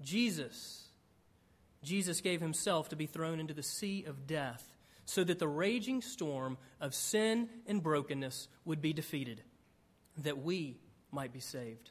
Jesus, 0.00 0.81
Jesus 1.82 2.20
gave 2.20 2.40
himself 2.40 2.88
to 2.90 2.96
be 2.96 3.06
thrown 3.06 3.40
into 3.40 3.54
the 3.54 3.62
sea 3.62 4.04
of 4.04 4.26
death 4.26 4.72
so 5.04 5.24
that 5.24 5.38
the 5.38 5.48
raging 5.48 6.00
storm 6.00 6.56
of 6.80 6.94
sin 6.94 7.48
and 7.66 7.82
brokenness 7.82 8.48
would 8.64 8.80
be 8.80 8.92
defeated, 8.92 9.42
that 10.18 10.38
we 10.38 10.78
might 11.10 11.32
be 11.32 11.40
saved. 11.40 11.90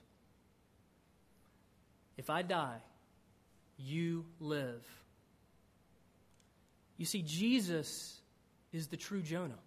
If 2.18 2.30
I 2.30 2.42
die, 2.42 2.82
you 3.78 4.26
live. 4.40 4.86
You 6.98 7.06
see, 7.06 7.22
Jesus 7.24 8.20
is 8.72 8.88
the 8.88 8.98
true 8.98 9.22
Jonah. 9.22 9.60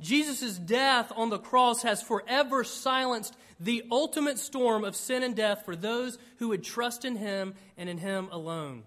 Jesus' 0.00 0.58
death 0.58 1.10
on 1.16 1.30
the 1.30 1.38
cross 1.38 1.82
has 1.82 2.02
forever 2.02 2.64
silenced 2.64 3.36
the 3.58 3.84
ultimate 3.90 4.38
storm 4.38 4.84
of 4.84 4.94
sin 4.94 5.22
and 5.22 5.34
death 5.34 5.64
for 5.64 5.74
those 5.74 6.18
who 6.38 6.48
would 6.48 6.62
trust 6.62 7.04
in 7.04 7.16
him 7.16 7.54
and 7.78 7.88
in 7.88 7.98
him 7.98 8.28
alone. 8.30 8.82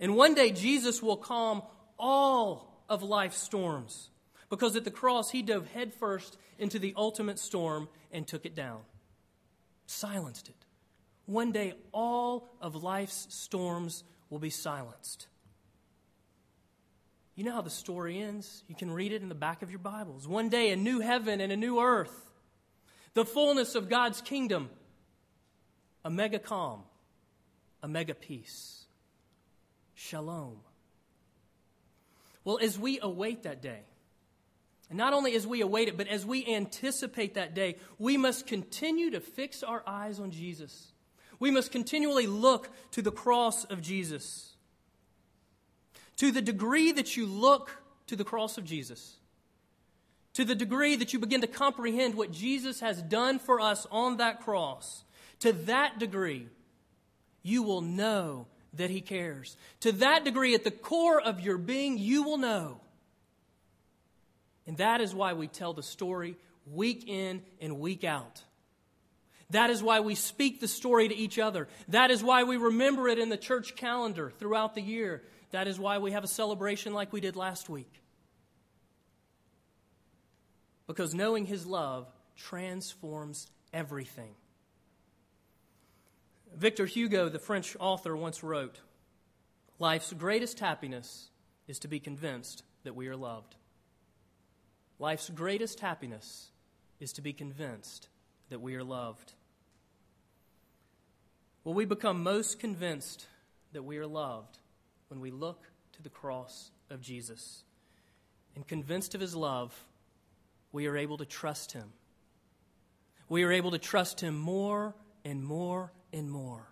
And 0.00 0.16
one 0.16 0.34
day, 0.34 0.50
Jesus 0.50 1.02
will 1.02 1.16
calm 1.16 1.62
all 1.98 2.82
of 2.88 3.02
life's 3.02 3.38
storms 3.38 4.10
because 4.50 4.76
at 4.76 4.84
the 4.84 4.90
cross, 4.90 5.30
he 5.30 5.42
dove 5.42 5.66
headfirst 5.68 6.36
into 6.58 6.78
the 6.78 6.94
ultimate 6.96 7.38
storm 7.38 7.88
and 8.12 8.26
took 8.26 8.44
it 8.44 8.54
down, 8.54 8.80
silenced 9.86 10.48
it. 10.48 10.54
One 11.26 11.52
day, 11.52 11.74
all 11.92 12.48
of 12.60 12.82
life's 12.82 13.26
storms 13.30 14.04
will 14.30 14.38
be 14.38 14.50
silenced. 14.50 15.26
You 17.36 17.44
know 17.44 17.52
how 17.52 17.60
the 17.60 17.68
story 17.68 18.18
ends. 18.18 18.64
You 18.66 18.74
can 18.74 18.90
read 18.90 19.12
it 19.12 19.20
in 19.20 19.28
the 19.28 19.34
back 19.34 19.60
of 19.60 19.70
your 19.70 19.78
Bibles. 19.78 20.26
One 20.26 20.48
day, 20.48 20.70
a 20.70 20.76
new 20.76 21.00
heaven 21.00 21.42
and 21.42 21.52
a 21.52 21.56
new 21.56 21.78
earth. 21.78 22.22
the 23.12 23.24
fullness 23.24 23.74
of 23.74 23.88
God's 23.88 24.20
kingdom, 24.20 24.68
a 26.04 26.10
mega 26.10 26.38
calm, 26.38 26.82
a 27.82 27.88
mega 27.88 28.14
peace. 28.14 28.84
Shalom. 29.94 30.58
Well, 32.44 32.58
as 32.60 32.78
we 32.78 33.00
await 33.00 33.44
that 33.44 33.62
day, 33.62 33.80
and 34.88 34.98
not 34.98 35.14
only 35.14 35.34
as 35.34 35.46
we 35.46 35.62
await 35.62 35.88
it, 35.88 35.96
but 35.96 36.08
as 36.08 36.24
we 36.24 36.46
anticipate 36.46 37.34
that 37.34 37.54
day, 37.54 37.76
we 37.98 38.16
must 38.16 38.46
continue 38.46 39.10
to 39.10 39.20
fix 39.20 39.62
our 39.62 39.82
eyes 39.86 40.20
on 40.20 40.30
Jesus. 40.30 40.92
We 41.38 41.50
must 41.50 41.72
continually 41.72 42.26
look 42.26 42.70
to 42.92 43.02
the 43.02 43.12
cross 43.12 43.64
of 43.64 43.82
Jesus. 43.82 44.55
To 46.16 46.32
the 46.32 46.42
degree 46.42 46.92
that 46.92 47.16
you 47.16 47.26
look 47.26 47.82
to 48.06 48.16
the 48.16 48.24
cross 48.24 48.58
of 48.58 48.64
Jesus, 48.64 49.16
to 50.34 50.44
the 50.44 50.54
degree 50.54 50.96
that 50.96 51.12
you 51.12 51.18
begin 51.18 51.40
to 51.40 51.46
comprehend 51.46 52.14
what 52.14 52.30
Jesus 52.30 52.80
has 52.80 53.02
done 53.02 53.38
for 53.38 53.60
us 53.60 53.86
on 53.90 54.18
that 54.18 54.40
cross, 54.40 55.04
to 55.40 55.52
that 55.52 55.98
degree, 55.98 56.46
you 57.42 57.62
will 57.62 57.80
know 57.80 58.46
that 58.74 58.90
He 58.90 59.00
cares. 59.00 59.56
To 59.80 59.92
that 59.92 60.24
degree, 60.24 60.54
at 60.54 60.64
the 60.64 60.70
core 60.70 61.20
of 61.20 61.40
your 61.40 61.58
being, 61.58 61.98
you 61.98 62.22
will 62.22 62.38
know. 62.38 62.80
And 64.66 64.76
that 64.78 65.00
is 65.00 65.14
why 65.14 65.32
we 65.32 65.46
tell 65.46 65.72
the 65.72 65.82
story 65.82 66.36
week 66.66 67.08
in 67.08 67.42
and 67.60 67.78
week 67.78 68.04
out. 68.04 68.42
That 69.50 69.70
is 69.70 69.82
why 69.82 70.00
we 70.00 70.16
speak 70.16 70.60
the 70.60 70.68
story 70.68 71.08
to 71.08 71.14
each 71.14 71.38
other. 71.38 71.68
That 71.88 72.10
is 72.10 72.22
why 72.22 72.42
we 72.42 72.56
remember 72.56 73.06
it 73.08 73.18
in 73.18 73.28
the 73.28 73.36
church 73.36 73.76
calendar 73.76 74.32
throughout 74.38 74.74
the 74.74 74.82
year. 74.82 75.22
That 75.50 75.68
is 75.68 75.78
why 75.78 75.98
we 75.98 76.12
have 76.12 76.24
a 76.24 76.28
celebration 76.28 76.92
like 76.92 77.12
we 77.12 77.20
did 77.20 77.36
last 77.36 77.68
week. 77.68 78.02
Because 80.86 81.14
knowing 81.14 81.46
His 81.46 81.66
love 81.66 82.06
transforms 82.36 83.48
everything. 83.72 84.34
Victor 86.54 86.86
Hugo, 86.86 87.28
the 87.28 87.38
French 87.38 87.76
author, 87.78 88.16
once 88.16 88.42
wrote 88.42 88.80
Life's 89.78 90.12
greatest 90.12 90.60
happiness 90.60 91.28
is 91.68 91.78
to 91.80 91.88
be 91.88 92.00
convinced 92.00 92.62
that 92.84 92.96
we 92.96 93.08
are 93.08 93.16
loved. 93.16 93.56
Life's 94.98 95.28
greatest 95.28 95.80
happiness 95.80 96.48
is 96.98 97.12
to 97.14 97.20
be 97.20 97.32
convinced 97.32 98.08
that 98.48 98.62
we 98.62 98.74
are 98.76 98.84
loved. 98.84 99.34
Will 101.64 101.74
we 101.74 101.84
become 101.84 102.22
most 102.22 102.58
convinced 102.58 103.26
that 103.72 103.82
we 103.82 103.98
are 103.98 104.06
loved 104.06 104.58
when 105.08 105.20
we 105.20 105.30
look 105.30 105.62
to 105.92 106.02
the 106.02 106.08
cross 106.08 106.70
of 106.90 107.00
Jesus? 107.00 107.62
And 108.54 108.66
convinced 108.66 109.14
of 109.14 109.20
his 109.20 109.34
love, 109.34 109.74
we 110.72 110.86
are 110.86 110.96
able 110.96 111.18
to 111.18 111.26
trust 111.26 111.72
him. 111.72 111.92
We 113.28 113.44
are 113.44 113.52
able 113.52 113.72
to 113.72 113.78
trust 113.78 114.20
him 114.20 114.38
more 114.38 114.94
and 115.24 115.44
more 115.44 115.92
and 116.12 116.30
more 116.30 116.68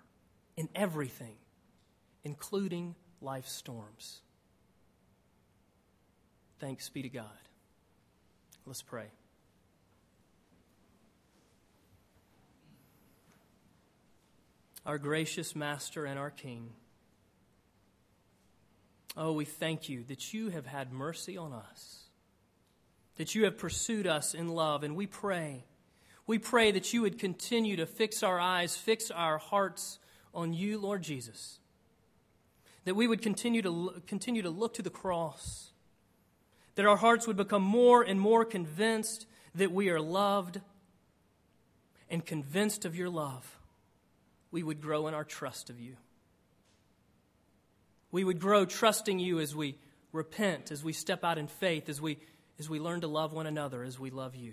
in 0.57 0.69
everything, 0.75 1.37
including 2.23 2.95
life's 3.21 3.53
storms. 3.53 4.21
Thanks 6.61 6.89
be 6.89 7.03
to 7.03 7.09
God. 7.09 7.27
Let's 8.67 8.83
pray. 8.83 9.07
Our 14.87 14.99
gracious 14.99 15.57
Master 15.57 16.05
and 16.05 16.19
our 16.19 16.31
King, 16.31 16.71
oh, 19.17 19.33
we 19.33 19.45
thank 19.45 19.89
you 19.89 20.05
that 20.05 20.33
you 20.35 20.51
have 20.51 20.67
had 20.67 20.93
mercy 20.93 21.37
on 21.37 21.53
us, 21.53 22.05
that 23.17 23.35
you 23.35 23.45
have 23.45 23.59
pursued 23.59 24.07
us 24.07 24.35
in 24.35 24.49
love, 24.49 24.83
and 24.83 24.97
we 24.97 25.07
pray. 25.07 25.65
We 26.27 26.39
pray 26.39 26.73
that 26.73 26.93
you 26.93 27.03
would 27.03 27.19
continue 27.19 27.77
to 27.77 27.87
fix 27.87 28.23
our 28.23 28.41
eyes, 28.41 28.77
fix 28.77 29.11
our 29.11 29.39
hearts 29.39 29.99
on 30.35 30.53
you, 30.53 30.79
Lord 30.79 31.03
Jesus. 31.03 31.59
That 32.85 32.97
we 32.97 33.07
would 33.07 33.23
continue 33.23 33.63
to, 33.63 34.03
continue 34.07 34.43
to 34.43 34.51
look 34.51 34.75
to 34.75 34.83
the 34.83 34.91
cross 34.91 35.71
that 36.75 36.87
our 36.87 36.97
hearts 36.97 37.27
would 37.27 37.37
become 37.37 37.63
more 37.63 38.03
and 38.03 38.21
more 38.21 38.45
convinced 38.45 39.27
that 39.55 39.71
we 39.71 39.91
are 39.91 40.01
loved 40.01 40.61
and 42.11 42.25
convinced 42.25 42.85
of 42.85 42.97
your 42.97 43.09
love, 43.09 43.59
we 44.51 44.63
would 44.63 44.81
grow 44.81 45.07
in 45.09 45.15
our 45.15 45.25
trust 45.25 45.71
of 45.71 45.81
you. 45.81 45.97
We 48.15 48.23
would 48.23 48.39
grow 48.39 48.65
trusting 48.65 49.19
you 49.19 49.41
as 49.41 49.57
we 49.57 49.77
repent, 50.13 50.71
as 50.71 50.85
we 50.85 50.93
step 50.93 51.25
out 51.25 51.37
in 51.37 51.49
faith, 51.49 51.89
as 51.89 52.01
we, 52.01 52.21
as 52.61 52.71
we 52.71 52.79
learn 52.79 53.01
to 53.01 53.09
love 53.09 53.33
one 53.33 53.49
another 53.49 53.83
as 53.83 53.99
we 53.99 54.11
love 54.11 54.37
you. 54.37 54.53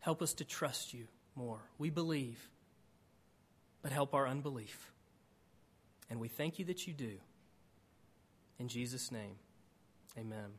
Help 0.00 0.20
us 0.22 0.32
to 0.32 0.44
trust 0.44 0.92
you 0.92 1.06
more. 1.36 1.60
We 1.78 1.90
believe, 1.90 2.40
but 3.80 3.92
help 3.92 4.12
our 4.12 4.26
unbelief. 4.26 4.90
And 6.10 6.18
we 6.18 6.26
thank 6.26 6.58
you 6.58 6.64
that 6.64 6.84
you 6.84 6.92
do. 6.94 7.12
In 8.58 8.66
Jesus' 8.66 9.12
name, 9.12 9.36
amen. 10.18 10.50